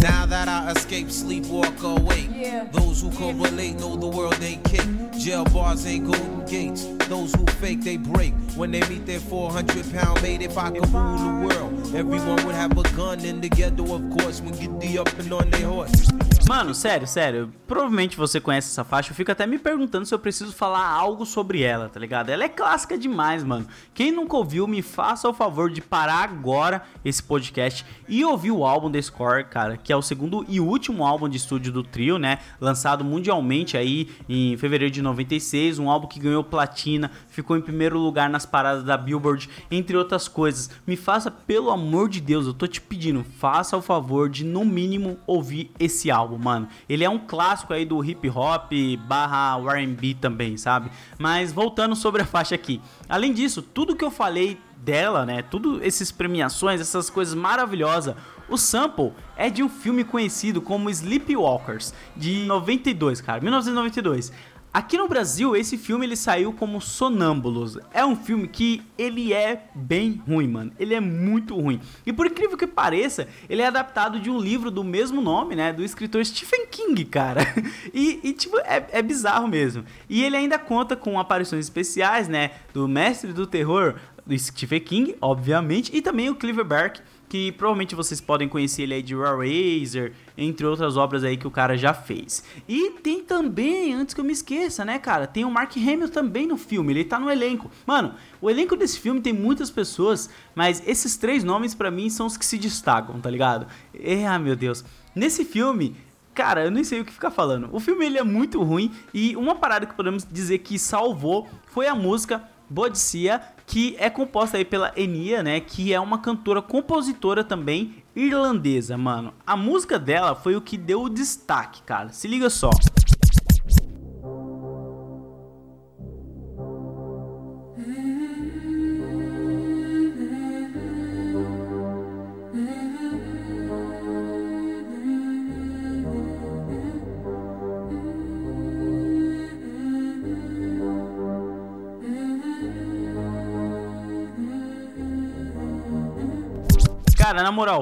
Now 0.00 0.24
that 0.26 0.48
I 0.48 0.70
escape, 0.72 1.10
sleep, 1.10 1.44
walk, 1.46 1.82
awake. 1.82 2.30
Yeah. 2.34 2.66
Those 2.72 3.02
who 3.02 3.10
correlate 3.10 3.78
know 3.80 3.96
the 3.96 4.06
world 4.06 4.42
ain't 4.42 4.64
kick. 4.64 4.86
Jail 5.18 5.44
bars 5.44 5.86
ain't 5.86 6.06
golden 6.06 6.46
gates. 6.46 6.86
Those 7.08 7.34
who 7.34 7.44
fake, 7.60 7.82
they 7.82 7.98
break. 7.98 8.32
When 8.56 8.70
they 8.70 8.80
meet 8.88 9.04
their 9.04 9.20
400 9.20 9.92
pound 9.92 10.22
mate, 10.22 10.40
if 10.40 10.56
I 10.56 10.70
could 10.70 10.88
rule 10.88 11.18
the 11.18 11.46
world, 11.46 11.94
everyone 11.94 12.46
would 12.46 12.54
have 12.54 12.78
a 12.78 12.82
gun 12.96 13.20
in 13.26 13.42
the 13.42 13.50
ghetto, 13.50 13.94
of 13.94 14.18
course, 14.18 14.40
when 14.40 14.58
get 14.58 14.80
the 14.80 14.98
up 14.98 15.18
and 15.18 15.32
on 15.32 15.50
their 15.50 15.66
horse. 15.66 16.10
Mano, 16.50 16.74
sério, 16.74 17.06
sério. 17.06 17.52
Provavelmente 17.64 18.16
você 18.16 18.40
conhece 18.40 18.72
essa 18.72 18.82
faixa. 18.82 19.12
Eu 19.12 19.14
fico 19.14 19.30
até 19.30 19.46
me 19.46 19.56
perguntando 19.56 20.04
se 20.04 20.12
eu 20.12 20.18
preciso 20.18 20.52
falar 20.52 20.84
algo 20.84 21.24
sobre 21.24 21.62
ela, 21.62 21.88
tá 21.88 22.00
ligado? 22.00 22.28
Ela 22.28 22.42
é 22.42 22.48
clássica 22.48 22.98
demais, 22.98 23.44
mano. 23.44 23.68
Quem 23.94 24.10
nunca 24.10 24.36
ouviu, 24.36 24.66
me 24.66 24.82
faça 24.82 25.28
o 25.28 25.32
favor 25.32 25.70
de 25.70 25.80
parar 25.80 26.24
agora 26.24 26.82
esse 27.04 27.22
podcast 27.22 27.86
e 28.08 28.24
ouvir 28.24 28.50
o 28.50 28.64
álbum 28.66 28.90
The 28.90 29.00
Score, 29.00 29.44
cara, 29.44 29.76
que 29.76 29.92
é 29.92 29.96
o 29.96 30.02
segundo 30.02 30.44
e 30.48 30.58
último 30.58 31.06
álbum 31.06 31.28
de 31.28 31.36
estúdio 31.36 31.72
do 31.72 31.84
trio, 31.84 32.18
né? 32.18 32.40
Lançado 32.60 33.04
mundialmente 33.04 33.76
aí 33.76 34.10
em 34.28 34.56
fevereiro 34.56 34.92
de 34.92 35.02
96. 35.02 35.78
Um 35.78 35.88
álbum 35.88 36.08
que 36.08 36.18
ganhou 36.18 36.42
platina, 36.42 37.12
ficou 37.28 37.56
em 37.56 37.62
primeiro 37.62 37.96
lugar 37.96 38.28
nas 38.28 38.44
paradas 38.44 38.82
da 38.82 38.96
Billboard, 38.96 39.48
entre 39.70 39.96
outras 39.96 40.26
coisas. 40.26 40.68
Me 40.84 40.96
faça, 40.96 41.30
pelo 41.30 41.70
amor 41.70 42.08
de 42.08 42.20
Deus, 42.20 42.44
eu 42.44 42.54
tô 42.54 42.66
te 42.66 42.80
pedindo, 42.80 43.24
faça 43.38 43.76
o 43.76 43.80
favor 43.80 44.28
de 44.28 44.44
no 44.44 44.64
mínimo 44.64 45.16
ouvir 45.28 45.70
esse 45.78 46.10
álbum 46.10 46.39
mano. 46.40 46.68
Ele 46.88 47.04
é 47.04 47.10
um 47.10 47.18
clássico 47.18 47.72
aí 47.72 47.84
do 47.84 48.04
hip 48.04 48.28
hop 48.30 48.72
barra 49.06 49.58
R&B 49.76 50.16
também, 50.20 50.56
sabe? 50.56 50.90
Mas 51.18 51.52
voltando 51.52 51.94
sobre 51.94 52.22
a 52.22 52.24
faixa 52.24 52.54
aqui. 52.54 52.80
Além 53.08 53.32
disso, 53.32 53.62
tudo 53.62 53.94
que 53.94 54.04
eu 54.04 54.10
falei 54.10 54.58
dela, 54.76 55.26
né? 55.26 55.42
Tudo 55.42 55.82
esses 55.82 56.10
premiações, 56.10 56.80
essas 56.80 57.10
coisas 57.10 57.34
maravilhosas. 57.34 58.14
O 58.48 58.56
sample 58.56 59.12
é 59.36 59.48
de 59.48 59.62
um 59.62 59.68
filme 59.68 60.02
conhecido 60.02 60.60
como 60.60 60.90
Sleepwalkers, 60.90 61.94
de 62.16 62.44
92, 62.46 63.20
cara, 63.20 63.40
1992. 63.40 64.32
Aqui 64.72 64.96
no 64.96 65.08
Brasil, 65.08 65.56
esse 65.56 65.76
filme 65.76 66.06
ele 66.06 66.14
saiu 66.14 66.52
como 66.52 66.80
Sonâmbulos. 66.80 67.76
É 67.92 68.04
um 68.04 68.14
filme 68.14 68.46
que 68.46 68.80
ele 68.96 69.32
é 69.32 69.64
bem 69.74 70.22
ruim, 70.28 70.46
mano. 70.46 70.72
Ele 70.78 70.94
é 70.94 71.00
muito 71.00 71.56
ruim. 71.56 71.80
E 72.06 72.12
por 72.12 72.24
incrível 72.24 72.56
que 72.56 72.68
pareça, 72.68 73.26
ele 73.48 73.62
é 73.62 73.66
adaptado 73.66 74.20
de 74.20 74.30
um 74.30 74.38
livro 74.38 74.70
do 74.70 74.84
mesmo 74.84 75.20
nome, 75.20 75.56
né? 75.56 75.72
Do 75.72 75.82
escritor 75.82 76.24
Stephen 76.24 76.66
King, 76.70 77.04
cara. 77.04 77.40
E, 77.92 78.20
e 78.22 78.32
tipo, 78.32 78.56
é, 78.58 78.86
é 78.92 79.02
bizarro 79.02 79.48
mesmo. 79.48 79.84
E 80.08 80.22
ele 80.22 80.36
ainda 80.36 80.58
conta 80.58 80.94
com 80.94 81.18
aparições 81.18 81.64
especiais, 81.64 82.28
né? 82.28 82.52
Do 82.72 82.86
mestre 82.86 83.32
do 83.32 83.46
terror, 83.46 83.96
do 84.24 84.38
Stephen 84.38 84.80
King, 84.80 85.16
obviamente, 85.20 85.90
e 85.94 86.00
também 86.00 86.28
o 86.28 86.36
Clive 86.36 86.62
Barker 86.62 87.02
que 87.30 87.52
provavelmente 87.52 87.94
vocês 87.94 88.20
podem 88.20 88.48
conhecer 88.48 88.82
ele 88.82 88.94
aí 88.94 89.02
de 89.02 89.14
Razer, 89.14 90.12
entre 90.36 90.66
outras 90.66 90.96
obras 90.96 91.22
aí 91.22 91.36
que 91.36 91.46
o 91.46 91.50
cara 91.50 91.78
já 91.78 91.94
fez. 91.94 92.42
E 92.68 92.90
tem 93.02 93.22
também, 93.22 93.94
antes 93.94 94.12
que 94.12 94.20
eu 94.20 94.24
me 94.24 94.32
esqueça, 94.32 94.84
né, 94.84 94.98
cara, 94.98 95.28
tem 95.28 95.44
o 95.44 95.50
Mark 95.50 95.76
Hamill 95.76 96.08
também 96.08 96.44
no 96.44 96.56
filme, 96.56 96.92
ele 96.92 97.04
tá 97.04 97.20
no 97.20 97.30
elenco. 97.30 97.70
Mano, 97.86 98.16
o 98.40 98.50
elenco 98.50 98.74
desse 98.74 98.98
filme 98.98 99.20
tem 99.20 99.32
muitas 99.32 99.70
pessoas, 99.70 100.28
mas 100.56 100.82
esses 100.84 101.16
três 101.16 101.44
nomes 101.44 101.72
para 101.72 101.88
mim 101.88 102.10
são 102.10 102.26
os 102.26 102.36
que 102.36 102.44
se 102.44 102.58
destacam, 102.58 103.20
tá 103.20 103.30
ligado? 103.30 103.68
É, 103.94 104.26
ah, 104.26 104.38
meu 104.38 104.56
Deus. 104.56 104.84
Nesse 105.14 105.44
filme, 105.44 105.96
Cara, 106.32 106.64
eu 106.64 106.70
nem 106.70 106.84
sei 106.84 107.00
o 107.00 107.04
que 107.04 107.12
ficar 107.12 107.32
falando. 107.32 107.68
O 107.72 107.80
filme 107.80 108.06
ele 108.06 108.16
é 108.16 108.22
muito 108.22 108.62
ruim 108.62 108.92
e 109.12 109.36
uma 109.36 109.56
parada 109.56 109.84
que 109.84 109.94
podemos 109.94 110.24
dizer 110.24 110.58
que 110.58 110.78
salvou 110.78 111.48
foi 111.66 111.88
a 111.88 111.94
música 111.94 112.42
Bodicea, 112.70 113.42
que 113.66 113.96
é 113.98 114.08
composta 114.08 114.56
aí 114.56 114.64
pela 114.64 114.92
Enia, 114.96 115.42
né, 115.42 115.58
que 115.58 115.92
é 115.92 115.98
uma 115.98 116.18
cantora 116.18 116.62
compositora 116.62 117.42
também 117.42 117.96
irlandesa, 118.14 118.96
mano. 118.96 119.34
A 119.44 119.56
música 119.56 119.98
dela 119.98 120.36
foi 120.36 120.54
o 120.54 120.60
que 120.60 120.78
deu 120.78 121.02
o 121.02 121.08
destaque, 121.10 121.82
cara. 121.82 122.10
Se 122.10 122.28
liga 122.28 122.48
só. 122.48 122.70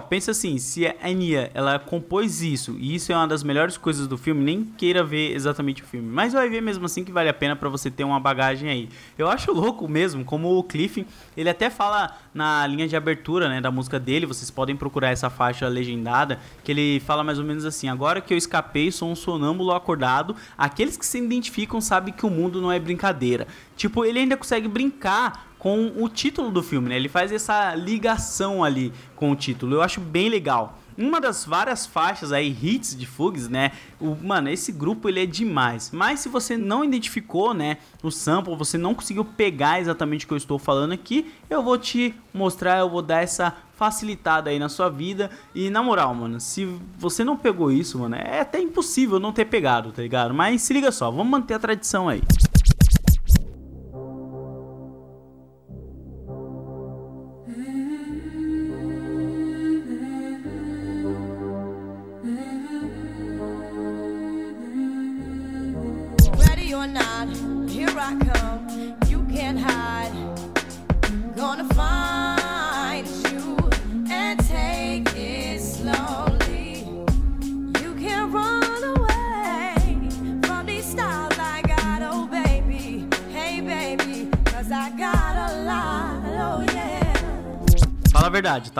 Pensa 0.02 0.30
assim, 0.30 0.58
se 0.58 0.86
a 0.86 0.94
Ania, 1.02 1.50
ela 1.54 1.78
compôs 1.78 2.42
isso, 2.42 2.76
e 2.78 2.94
isso 2.94 3.12
é 3.12 3.16
uma 3.16 3.26
das 3.26 3.42
melhores 3.42 3.76
coisas 3.76 4.06
do 4.06 4.16
filme, 4.16 4.42
nem 4.42 4.64
queira 4.64 5.02
ver 5.02 5.32
exatamente 5.32 5.82
o 5.82 5.86
filme, 5.86 6.08
mas 6.08 6.32
vai 6.32 6.48
ver 6.48 6.60
mesmo 6.60 6.84
assim 6.86 7.04
que 7.04 7.12
vale 7.12 7.28
a 7.28 7.34
pena 7.34 7.56
para 7.56 7.68
você 7.68 7.90
ter 7.90 8.04
uma 8.04 8.20
bagagem 8.20 8.68
aí. 8.68 8.88
Eu 9.16 9.28
acho 9.28 9.52
louco 9.52 9.88
mesmo, 9.88 10.24
como 10.24 10.58
o 10.58 10.62
Cliff, 10.62 11.06
ele 11.36 11.48
até 11.48 11.70
fala 11.70 12.16
na 12.34 12.66
linha 12.66 12.86
de 12.86 12.96
abertura, 12.96 13.48
né, 13.48 13.60
da 13.60 13.70
música 13.70 13.98
dele, 13.98 14.26
vocês 14.26 14.50
podem 14.50 14.76
procurar 14.76 15.10
essa 15.10 15.30
faixa 15.30 15.66
legendada, 15.68 16.38
que 16.62 16.72
ele 16.72 17.00
fala 17.00 17.24
mais 17.24 17.38
ou 17.38 17.44
menos 17.44 17.64
assim: 17.64 17.88
"Agora 17.88 18.20
que 18.20 18.32
eu 18.32 18.38
escapei, 18.38 18.90
sou 18.92 19.10
um 19.10 19.16
sonâmbulo 19.16 19.72
acordado, 19.72 20.36
aqueles 20.56 20.96
que 20.96 21.06
se 21.06 21.18
identificam 21.18 21.80
sabem 21.80 22.12
que 22.12 22.26
o 22.26 22.30
mundo 22.30 22.60
não 22.60 22.70
é 22.70 22.78
brincadeira". 22.78 23.46
Tipo, 23.76 24.04
ele 24.04 24.18
ainda 24.18 24.36
consegue 24.36 24.68
brincar 24.68 25.47
com 25.58 25.92
o 25.96 26.08
título 26.08 26.50
do 26.50 26.62
filme, 26.62 26.88
né? 26.88 26.96
Ele 26.96 27.08
faz 27.08 27.32
essa 27.32 27.74
ligação 27.74 28.62
ali 28.62 28.92
com 29.16 29.32
o 29.32 29.36
título. 29.36 29.74
Eu 29.74 29.82
acho 29.82 30.00
bem 30.00 30.28
legal. 30.28 30.78
uma 30.96 31.20
das 31.20 31.44
várias 31.44 31.86
faixas 31.86 32.32
aí, 32.32 32.48
hits 32.48 32.96
de 32.96 33.06
Fugs, 33.06 33.48
né? 33.48 33.70
O, 34.00 34.16
mano, 34.16 34.48
esse 34.48 34.72
grupo 34.72 35.08
ele 35.08 35.22
é 35.22 35.26
demais. 35.26 35.90
Mas 35.92 36.20
se 36.20 36.28
você 36.28 36.56
não 36.56 36.84
identificou, 36.84 37.54
né, 37.54 37.78
o 38.02 38.10
sample, 38.10 38.56
você 38.56 38.76
não 38.76 38.94
conseguiu 38.94 39.24
pegar 39.24 39.80
exatamente 39.80 40.24
o 40.24 40.28
que 40.28 40.34
eu 40.34 40.38
estou 40.38 40.58
falando 40.58 40.92
aqui, 40.92 41.32
eu 41.48 41.62
vou 41.62 41.78
te 41.78 42.14
mostrar, 42.34 42.78
eu 42.78 42.90
vou 42.90 43.02
dar 43.02 43.22
essa 43.22 43.54
facilitada 43.76 44.50
aí 44.50 44.58
na 44.58 44.68
sua 44.68 44.88
vida. 44.88 45.30
E 45.54 45.70
na 45.70 45.82
moral, 45.82 46.12
mano, 46.14 46.40
se 46.40 46.68
você 46.98 47.22
não 47.22 47.36
pegou 47.36 47.70
isso, 47.70 47.98
mano, 47.98 48.16
é 48.16 48.40
até 48.40 48.60
impossível 48.60 49.20
não 49.20 49.32
ter 49.32 49.44
pegado, 49.44 49.92
tá 49.92 50.02
ligado? 50.02 50.34
Mas 50.34 50.62
se 50.62 50.72
liga 50.72 50.90
só, 50.90 51.10
vamos 51.10 51.30
manter 51.30 51.54
a 51.54 51.58
tradição 51.60 52.08
aí. 52.08 52.22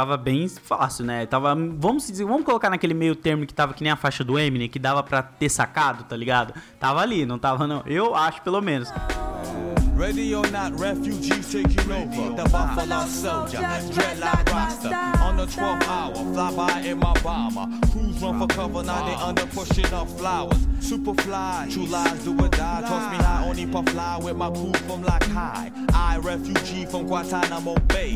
Tava 0.09 0.17
bem 0.17 0.49
fácil, 0.49 1.05
né? 1.05 1.27
Tava, 1.27 1.55
vamos 1.55 2.07
dizer, 2.07 2.25
vamos 2.25 2.45
colocar 2.45 2.71
naquele 2.71 2.95
meio 2.95 3.15
termo 3.15 3.47
que 3.47 3.53
tava 3.53 3.75
que 3.75 3.83
nem 3.83 3.93
a 3.93 3.97
faixa 3.97 4.25
do 4.25 4.39
Eminem, 4.39 4.69
que 4.69 4.79
dava 4.79 5.03
pra 5.03 5.23
ter 5.23 5.51
sacado, 5.51 6.05
tá 6.05 6.17
ligado? 6.17 6.55
Tava 6.81 7.03
ali, 7.03 7.27
não 7.27 7.39
tava 7.39 7.67
não. 7.67 7.83
Eu 7.85 8.15
acho 8.15 8.41
pelo 8.41 8.63
menos. 8.63 8.89
Ready 9.95 10.33
or 10.33 10.49
not, 10.53 10.73
refugees 10.81 11.51
taking 11.51 11.91
over. 11.91 12.37
The 12.37 12.45
Buffalo 12.45 13.07
Soldier, 13.09 13.59
dreadlock 13.93 14.49
roster. 14.51 14.95
On 15.21 15.37
the 15.37 15.45
12th 15.47 15.89
hour, 15.89 16.15
fly 16.15 16.53
by 16.53 16.81
in 16.89 16.99
my 16.99 17.13
bomber. 17.21 17.67
Crews 17.91 18.23
run 18.23 18.39
for 18.39 18.47
cover, 18.47 18.85
now 18.85 19.05
they 19.05 19.15
under 19.15 19.47
pushing 19.47 19.93
up 19.93 20.09
flowers. 20.11 20.69
Super 20.81 21.15
fly, 21.23 21.67
true 21.69 21.87
lies 21.87 22.25
do 22.25 22.31
or 22.33 22.49
die. 22.49 22.81
Toss 22.83 23.11
me 23.11 23.19
high, 23.19 23.45
only 23.45 23.67
puff 23.67 23.89
fly 23.89 24.19
with 24.23 24.37
my 24.37 24.49
crew 24.51 24.73
from 24.87 25.03
high. 25.03 25.73
I, 25.93 26.19
refugee 26.23 26.87
from 26.87 27.09
Guantanamo 27.09 27.75
Bay. 27.89 28.15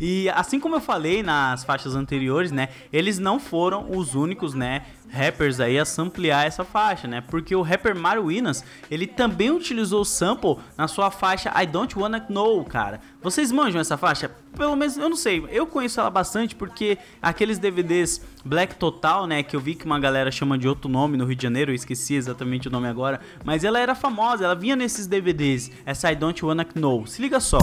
E 0.00 0.30
assim 0.30 0.58
como 0.58 0.76
eu 0.76 0.80
falei 0.80 1.22
nas 1.22 1.62
faixas 1.62 1.94
anteriores, 1.94 2.50
né, 2.50 2.70
eles 2.92 3.18
não 3.18 3.38
foram 3.38 3.90
os 3.90 4.14
únicos, 4.14 4.54
né, 4.54 4.82
rappers 5.10 5.60
aí 5.60 5.78
a 5.78 5.84
samplear 5.84 6.46
essa 6.46 6.64
faixa, 6.64 7.06
né? 7.06 7.20
Porque 7.20 7.54
o 7.54 7.62
rapper 7.62 7.96
Mario 7.96 8.26
Winans, 8.26 8.64
ele 8.90 9.06
também 9.06 9.50
utilizou 9.50 10.02
o 10.02 10.04
sample 10.04 10.56
na 10.76 10.86
sua 10.88 11.10
faixa 11.10 11.52
I 11.60 11.66
Don't 11.66 11.98
Wanna 11.98 12.24
Know, 12.28 12.64
cara. 12.64 13.00
Vocês 13.20 13.50
manjam 13.52 13.80
essa 13.80 13.96
faixa? 13.96 14.30
Pelo 14.56 14.76
menos, 14.76 14.96
eu 14.96 15.08
não 15.08 15.16
sei, 15.16 15.44
eu 15.50 15.66
conheço 15.66 16.00
ela 16.00 16.10
bastante 16.10 16.54
porque 16.54 16.96
aqueles 17.20 17.58
DVDs 17.58 18.20
Black 18.44 18.76
Total, 18.76 19.26
né, 19.26 19.42
que 19.42 19.54
eu 19.54 19.60
vi 19.60 19.74
que 19.74 19.84
uma 19.84 19.98
galera 19.98 20.30
chama 20.30 20.56
de 20.56 20.66
outro 20.66 20.88
nome 20.88 21.16
no 21.16 21.24
Rio 21.24 21.36
de 21.36 21.42
Janeiro, 21.42 21.70
eu 21.70 21.74
esqueci 21.74 22.14
exatamente 22.14 22.68
o 22.68 22.70
nome 22.70 22.88
agora, 22.88 23.20
mas 23.44 23.64
ela 23.64 23.78
era 23.78 23.94
famosa, 23.94 24.44
ela 24.44 24.54
vinha 24.54 24.76
nesses 24.76 25.06
DVDs, 25.06 25.70
essa 25.84 26.10
I 26.10 26.16
Don't 26.16 26.44
Wanna 26.44 26.66
Know. 26.74 27.06
Se 27.06 27.20
liga 27.20 27.38
só. 27.40 27.58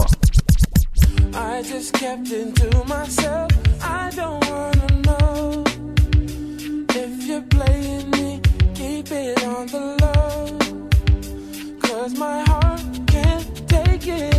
I 1.34 1.62
just 1.62 1.92
kept 1.94 2.30
it 2.30 2.54
to 2.56 2.84
myself. 2.84 3.50
I 3.82 4.10
don't 4.14 4.44
wanna 4.48 4.88
know 5.06 5.64
if 6.90 7.24
you're 7.26 7.42
playing 7.42 8.10
me. 8.10 8.40
Keep 8.74 9.10
it 9.12 9.44
on 9.44 9.66
the 9.66 9.84
low. 10.02 10.58
Cause 11.80 12.16
my 12.18 12.40
heart 12.48 12.82
can't 13.06 13.68
take 13.68 14.06
it 14.06 14.37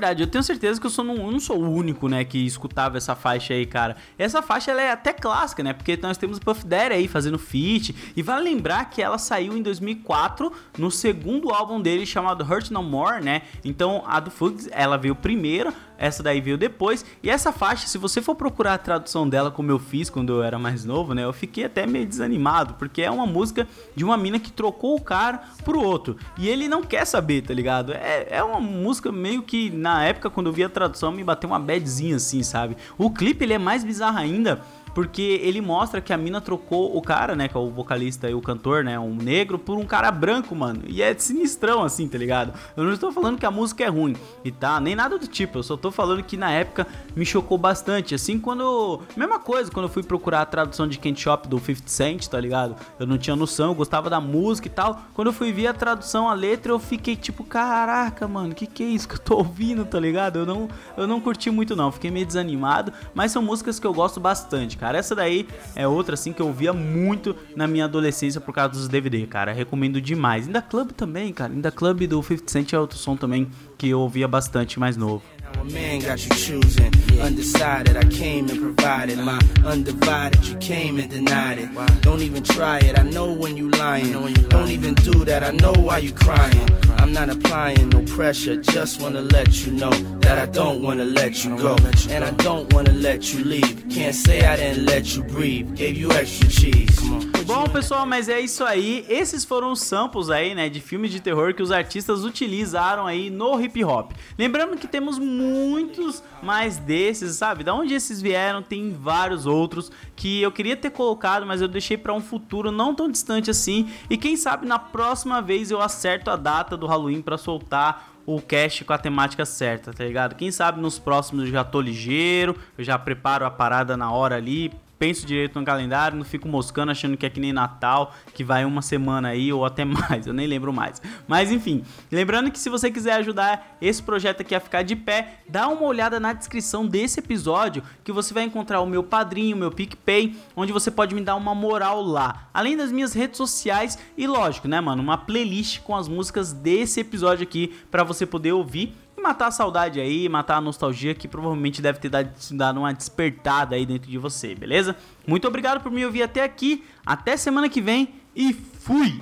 verdade, 0.00 0.22
eu 0.22 0.26
tenho 0.26 0.42
certeza 0.42 0.80
que 0.80 0.86
eu, 0.86 0.90
sou 0.90 1.04
não, 1.04 1.16
eu 1.16 1.30
não 1.30 1.38
sou 1.38 1.60
o 1.60 1.70
único, 1.70 2.08
né, 2.08 2.24
que 2.24 2.38
escutava 2.38 2.96
essa 2.96 3.14
faixa 3.14 3.52
aí, 3.52 3.66
cara. 3.66 3.96
Essa 4.18 4.40
faixa 4.40 4.70
ela 4.70 4.80
é 4.80 4.90
até 4.90 5.12
clássica, 5.12 5.62
né? 5.62 5.74
Porque 5.74 5.98
nós 6.00 6.16
temos 6.16 6.38
Puff 6.38 6.66
Daddy 6.66 6.94
aí 6.94 7.06
fazendo 7.06 7.38
feat. 7.38 7.94
E 8.16 8.22
vale 8.22 8.44
lembrar 8.44 8.88
que 8.88 9.02
ela 9.02 9.18
saiu 9.18 9.56
em 9.56 9.62
2004 9.62 10.50
no 10.78 10.90
segundo 10.90 11.50
álbum 11.50 11.80
dele 11.80 12.06
chamado 12.06 12.42
Hurt 12.42 12.70
No 12.70 12.82
More, 12.82 13.22
né? 13.22 13.42
Então 13.62 14.02
a 14.06 14.18
do 14.18 14.30
Fugs, 14.30 14.68
ela 14.72 14.96
veio 14.96 15.14
primeiro, 15.14 15.72
essa 16.00 16.22
daí 16.22 16.40
veio 16.40 16.56
depois. 16.56 17.04
E 17.22 17.28
essa 17.28 17.52
faixa, 17.52 17.86
se 17.86 17.98
você 17.98 18.22
for 18.22 18.34
procurar 18.34 18.74
a 18.74 18.78
tradução 18.78 19.28
dela 19.28 19.50
como 19.50 19.70
eu 19.70 19.78
fiz 19.78 20.08
quando 20.08 20.32
eu 20.32 20.42
era 20.42 20.58
mais 20.58 20.84
novo, 20.84 21.12
né? 21.14 21.24
Eu 21.24 21.32
fiquei 21.32 21.64
até 21.64 21.86
meio 21.86 22.06
desanimado, 22.06 22.74
porque 22.74 23.02
é 23.02 23.10
uma 23.10 23.26
música 23.26 23.68
de 23.94 24.02
uma 24.02 24.16
mina 24.16 24.40
que 24.40 24.50
trocou 24.50 24.96
o 24.96 25.00
cara 25.00 25.42
pro 25.62 25.82
outro. 25.82 26.16
E 26.38 26.48
ele 26.48 26.66
não 26.68 26.82
quer 26.82 27.04
saber, 27.04 27.42
tá 27.42 27.52
ligado? 27.52 27.92
É, 27.92 28.26
é 28.30 28.42
uma 28.42 28.60
música 28.60 29.12
meio 29.12 29.42
que 29.42 29.70
na 29.70 30.02
época, 30.04 30.30
quando 30.30 30.46
eu 30.46 30.52
vi 30.52 30.64
a 30.64 30.68
tradução, 30.70 31.12
me 31.12 31.22
bateu 31.22 31.50
uma 31.50 31.60
badzinha 31.60 32.16
assim, 32.16 32.42
sabe? 32.42 32.76
O 32.96 33.10
clipe 33.10 33.44
ele 33.44 33.52
é 33.52 33.58
mais 33.58 33.84
bizarro 33.84 34.18
ainda. 34.18 34.62
Porque 34.94 35.40
ele 35.42 35.60
mostra 35.60 36.00
que 36.00 36.12
a 36.12 36.16
mina 36.16 36.40
trocou 36.40 36.96
o 36.96 37.02
cara, 37.02 37.36
né? 37.36 37.48
Que 37.48 37.56
é 37.56 37.60
o 37.60 37.70
vocalista 37.70 38.28
e 38.28 38.34
o 38.34 38.40
cantor, 38.40 38.82
né? 38.84 38.98
Um 38.98 39.14
negro 39.14 39.58
por 39.58 39.76
um 39.76 39.84
cara 39.84 40.10
branco, 40.10 40.54
mano. 40.54 40.82
E 40.86 41.02
é 41.02 41.14
sinistrão, 41.14 41.82
assim, 41.82 42.08
tá 42.08 42.18
ligado? 42.18 42.52
Eu 42.76 42.84
não 42.84 42.92
estou 42.92 43.12
falando 43.12 43.38
que 43.38 43.46
a 43.46 43.50
música 43.50 43.84
é 43.84 43.88
ruim 43.88 44.16
e 44.44 44.50
tá, 44.50 44.80
nem 44.80 44.94
nada 44.94 45.18
do 45.18 45.26
tipo. 45.26 45.58
Eu 45.58 45.62
só 45.62 45.76
tô 45.76 45.90
falando 45.90 46.22
que 46.22 46.36
na 46.36 46.50
época 46.50 46.86
me 47.14 47.24
chocou 47.24 47.58
bastante. 47.58 48.14
Assim, 48.14 48.38
quando. 48.38 49.00
Mesma 49.16 49.38
coisa, 49.38 49.70
quando 49.70 49.84
eu 49.86 49.92
fui 49.92 50.02
procurar 50.02 50.42
a 50.42 50.46
tradução 50.46 50.88
de 50.88 50.98
Can't 50.98 51.20
Shop 51.20 51.48
do 51.48 51.58
50 51.58 51.82
Cent, 51.86 52.26
tá 52.26 52.40
ligado? 52.40 52.76
Eu 52.98 53.06
não 53.06 53.18
tinha 53.18 53.36
noção, 53.36 53.68
eu 53.68 53.74
gostava 53.74 54.08
da 54.08 54.20
música 54.20 54.68
e 54.68 54.70
tal. 54.70 55.02
Quando 55.14 55.28
eu 55.28 55.32
fui 55.32 55.52
ver 55.52 55.66
a 55.66 55.74
tradução, 55.74 56.28
a 56.28 56.34
letra, 56.34 56.72
eu 56.72 56.78
fiquei 56.78 57.16
tipo, 57.16 57.44
caraca, 57.44 58.26
mano, 58.26 58.54
que 58.54 58.66
que 58.66 58.82
é 58.82 58.86
isso 58.86 59.08
que 59.08 59.14
eu 59.14 59.18
tô 59.18 59.36
ouvindo, 59.36 59.84
tá 59.84 59.98
ligado? 59.98 60.38
Eu 60.38 60.46
não, 60.46 60.68
eu 60.96 61.06
não 61.06 61.20
curti 61.20 61.50
muito, 61.50 61.76
não. 61.76 61.92
Fiquei 61.92 62.10
meio 62.10 62.26
desanimado. 62.26 62.92
Mas 63.14 63.32
são 63.32 63.42
músicas 63.42 63.78
que 63.78 63.86
eu 63.86 63.92
gosto 63.92 64.20
bastante, 64.20 64.76
cara. 64.80 64.96
Essa 64.96 65.14
daí 65.14 65.46
é 65.76 65.86
outra, 65.86 66.14
assim, 66.14 66.32
que 66.32 66.40
eu 66.40 66.46
ouvia 66.46 66.72
muito 66.72 67.36
na 67.54 67.66
minha 67.66 67.84
adolescência 67.84 68.40
por 68.40 68.54
causa 68.54 68.72
dos 68.72 68.88
DVD, 68.88 69.26
cara. 69.26 69.52
Recomendo 69.52 70.00
demais. 70.00 70.46
Ainda 70.46 70.62
Club 70.62 70.92
também, 70.92 71.32
cara. 71.32 71.52
Ainda 71.52 71.70
Club 71.70 72.06
do 72.06 72.22
50 72.22 72.50
Cent 72.50 72.72
é 72.72 72.78
outro 72.78 72.98
som 72.98 73.14
também 73.14 73.48
que 73.76 73.90
eu 73.90 74.00
ouvia 74.00 74.26
bastante 74.26 74.80
mais 74.80 74.96
novo. 74.96 75.22
A 75.60 75.64
man 75.64 76.00
got 76.00 76.24
you 76.24 76.30
choosing. 76.30 76.90
Undecided, 77.20 77.94
I 77.94 78.04
came 78.04 78.48
and 78.48 78.58
provided 78.60 79.18
my 79.18 79.38
undivided. 79.64 80.42
You 80.46 80.56
came 80.56 80.98
and 80.98 81.10
denied 81.10 81.58
it. 81.58 81.68
Don't 82.00 82.22
even 82.22 82.42
try 82.42 82.78
it. 82.78 82.98
I 82.98 83.02
know 83.02 83.30
when 83.30 83.58
you 83.58 83.68
lying. 83.70 84.12
Don't 84.48 84.70
even 84.70 84.94
do 84.94 85.24
that. 85.26 85.42
I 85.42 85.50
know 85.50 85.72
why 85.72 85.98
you 85.98 86.12
crying. 86.12 86.68
I'm 86.98 87.12
not 87.12 87.28
applying 87.28 87.90
no 87.90 88.00
pressure. 88.02 88.56
Just 88.56 89.02
wanna 89.02 89.20
let 89.20 89.66
you 89.66 89.72
know 89.72 89.90
that 90.20 90.38
I 90.38 90.46
don't 90.46 90.82
wanna 90.82 91.04
let 91.04 91.44
you 91.44 91.56
go, 91.56 91.76
and 92.08 92.24
I 92.24 92.30
don't 92.42 92.72
wanna 92.72 92.92
let 92.92 93.34
you 93.34 93.44
leave. 93.44 93.84
Can't 93.90 94.14
say 94.14 94.46
I 94.46 94.56
didn't 94.56 94.86
let 94.86 95.14
you 95.14 95.22
breathe. 95.24 95.74
Gave 95.74 95.98
you 95.98 96.10
extra 96.12 96.48
cheese. 96.48 96.98
Bom, 97.46 97.64
pessoal, 97.64 98.06
mas 98.06 98.28
é 98.28 98.38
isso 98.38 98.62
aí. 98.64 99.04
Esses 99.08 99.44
foram 99.44 99.72
os 99.72 99.80
samples 99.80 100.30
aí, 100.30 100.54
né, 100.54 100.68
de 100.68 100.80
filmes 100.80 101.10
de 101.10 101.20
terror 101.20 101.52
que 101.52 101.62
os 101.62 101.72
artistas 101.72 102.22
utilizaram 102.22 103.06
aí 103.06 103.28
no 103.28 103.60
hip 103.60 103.82
hop. 103.82 104.12
Lembrando 104.38 104.76
que 104.76 104.86
temos 104.86 105.18
muitos 105.50 106.22
mais 106.42 106.78
desses, 106.78 107.36
sabe? 107.36 107.64
Da 107.64 107.74
onde 107.74 107.94
esses 107.94 108.20
vieram, 108.20 108.62
tem 108.62 108.92
vários 108.92 109.46
outros 109.46 109.90
que 110.14 110.40
eu 110.40 110.52
queria 110.52 110.76
ter 110.76 110.90
colocado, 110.90 111.44
mas 111.44 111.60
eu 111.60 111.68
deixei 111.68 111.96
para 111.96 112.12
um 112.12 112.20
futuro 112.20 112.70
não 112.70 112.94
tão 112.94 113.10
distante 113.10 113.50
assim. 113.50 113.90
E 114.08 114.16
quem 114.16 114.36
sabe 114.36 114.66
na 114.66 114.78
próxima 114.78 115.42
vez 115.42 115.70
eu 115.70 115.80
acerto 115.80 116.30
a 116.30 116.36
data 116.36 116.76
do 116.76 116.86
Halloween 116.86 117.22
para 117.22 117.36
soltar 117.36 118.10
o 118.26 118.40
cast 118.40 118.84
com 118.84 118.92
a 118.92 118.98
temática 118.98 119.44
certa, 119.44 119.92
tá 119.92 120.04
ligado? 120.04 120.36
Quem 120.36 120.52
sabe 120.52 120.80
nos 120.80 120.98
próximos 120.98 121.46
eu 121.46 121.50
já 121.50 121.64
tô 121.64 121.80
ligeiro, 121.80 122.56
eu 122.78 122.84
já 122.84 122.98
preparo 122.98 123.44
a 123.44 123.50
parada 123.50 123.96
na 123.96 124.12
hora 124.12 124.36
ali, 124.36 124.72
penso 125.00 125.26
direito 125.26 125.58
no 125.58 125.64
calendário, 125.64 126.18
não 126.18 126.26
fico 126.26 126.46
moscando 126.46 126.92
achando 126.92 127.16
que 127.16 127.24
é 127.24 127.30
que 127.30 127.40
nem 127.40 127.54
Natal, 127.54 128.14
que 128.34 128.44
vai 128.44 128.66
uma 128.66 128.82
semana 128.82 129.28
aí 129.28 129.50
ou 129.50 129.64
até 129.64 129.82
mais, 129.88 130.26
eu 130.26 130.34
nem 130.34 130.46
lembro 130.46 130.74
mais. 130.74 131.00
Mas 131.26 131.50
enfim, 131.50 131.82
lembrando 132.12 132.50
que 132.50 132.58
se 132.58 132.68
você 132.68 132.90
quiser 132.90 133.14
ajudar 133.14 133.78
esse 133.80 134.02
projeto 134.02 134.42
aqui 134.42 134.54
a 134.54 134.60
ficar 134.60 134.82
de 134.82 134.94
pé, 134.94 135.38
dá 135.48 135.68
uma 135.68 135.84
olhada 135.84 136.20
na 136.20 136.34
descrição 136.34 136.86
desse 136.86 137.18
episódio 137.18 137.82
que 138.04 138.12
você 138.12 138.34
vai 138.34 138.44
encontrar 138.44 138.82
o 138.82 138.86
meu 138.86 139.02
padrinho, 139.02 139.56
o 139.56 139.58
meu 139.58 139.70
PicPay, 139.70 140.36
onde 140.54 140.70
você 140.70 140.90
pode 140.90 141.14
me 141.14 141.22
dar 141.22 141.34
uma 141.34 141.54
moral 141.54 142.02
lá. 142.02 142.50
Além 142.52 142.76
das 142.76 142.92
minhas 142.92 143.14
redes 143.14 143.38
sociais 143.38 143.98
e 144.18 144.26
lógico, 144.26 144.68
né, 144.68 144.82
mano, 144.82 145.02
uma 145.02 145.16
playlist 145.16 145.80
com 145.80 145.96
as 145.96 146.08
músicas 146.08 146.52
desse 146.52 147.00
episódio 147.00 147.42
aqui 147.44 147.74
para 147.90 148.04
você 148.04 148.26
poder 148.26 148.52
ouvir 148.52 148.94
matar 149.20 149.48
a 149.48 149.50
saudade 149.50 150.00
aí, 150.00 150.28
matar 150.28 150.56
a 150.56 150.60
nostalgia 150.60 151.14
que 151.14 151.28
provavelmente 151.28 151.80
deve 151.80 151.98
ter 151.98 152.08
dado, 152.08 152.30
dado 152.52 152.80
uma 152.80 152.92
despertada 152.92 153.76
aí 153.76 153.86
dentro 153.86 154.10
de 154.10 154.18
você, 154.18 154.54
beleza? 154.54 154.96
Muito 155.26 155.46
obrigado 155.46 155.82
por 155.82 155.90
me 155.92 156.04
ouvir 156.04 156.22
até 156.22 156.42
aqui, 156.42 156.84
até 157.04 157.36
semana 157.36 157.68
que 157.68 157.80
vem 157.80 158.14
e 158.34 158.52
fui! 158.52 159.20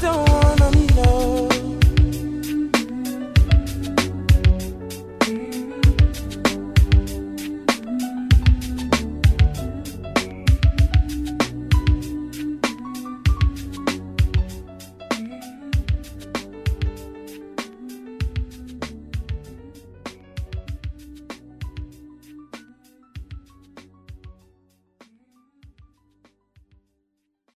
Don't 0.00 0.27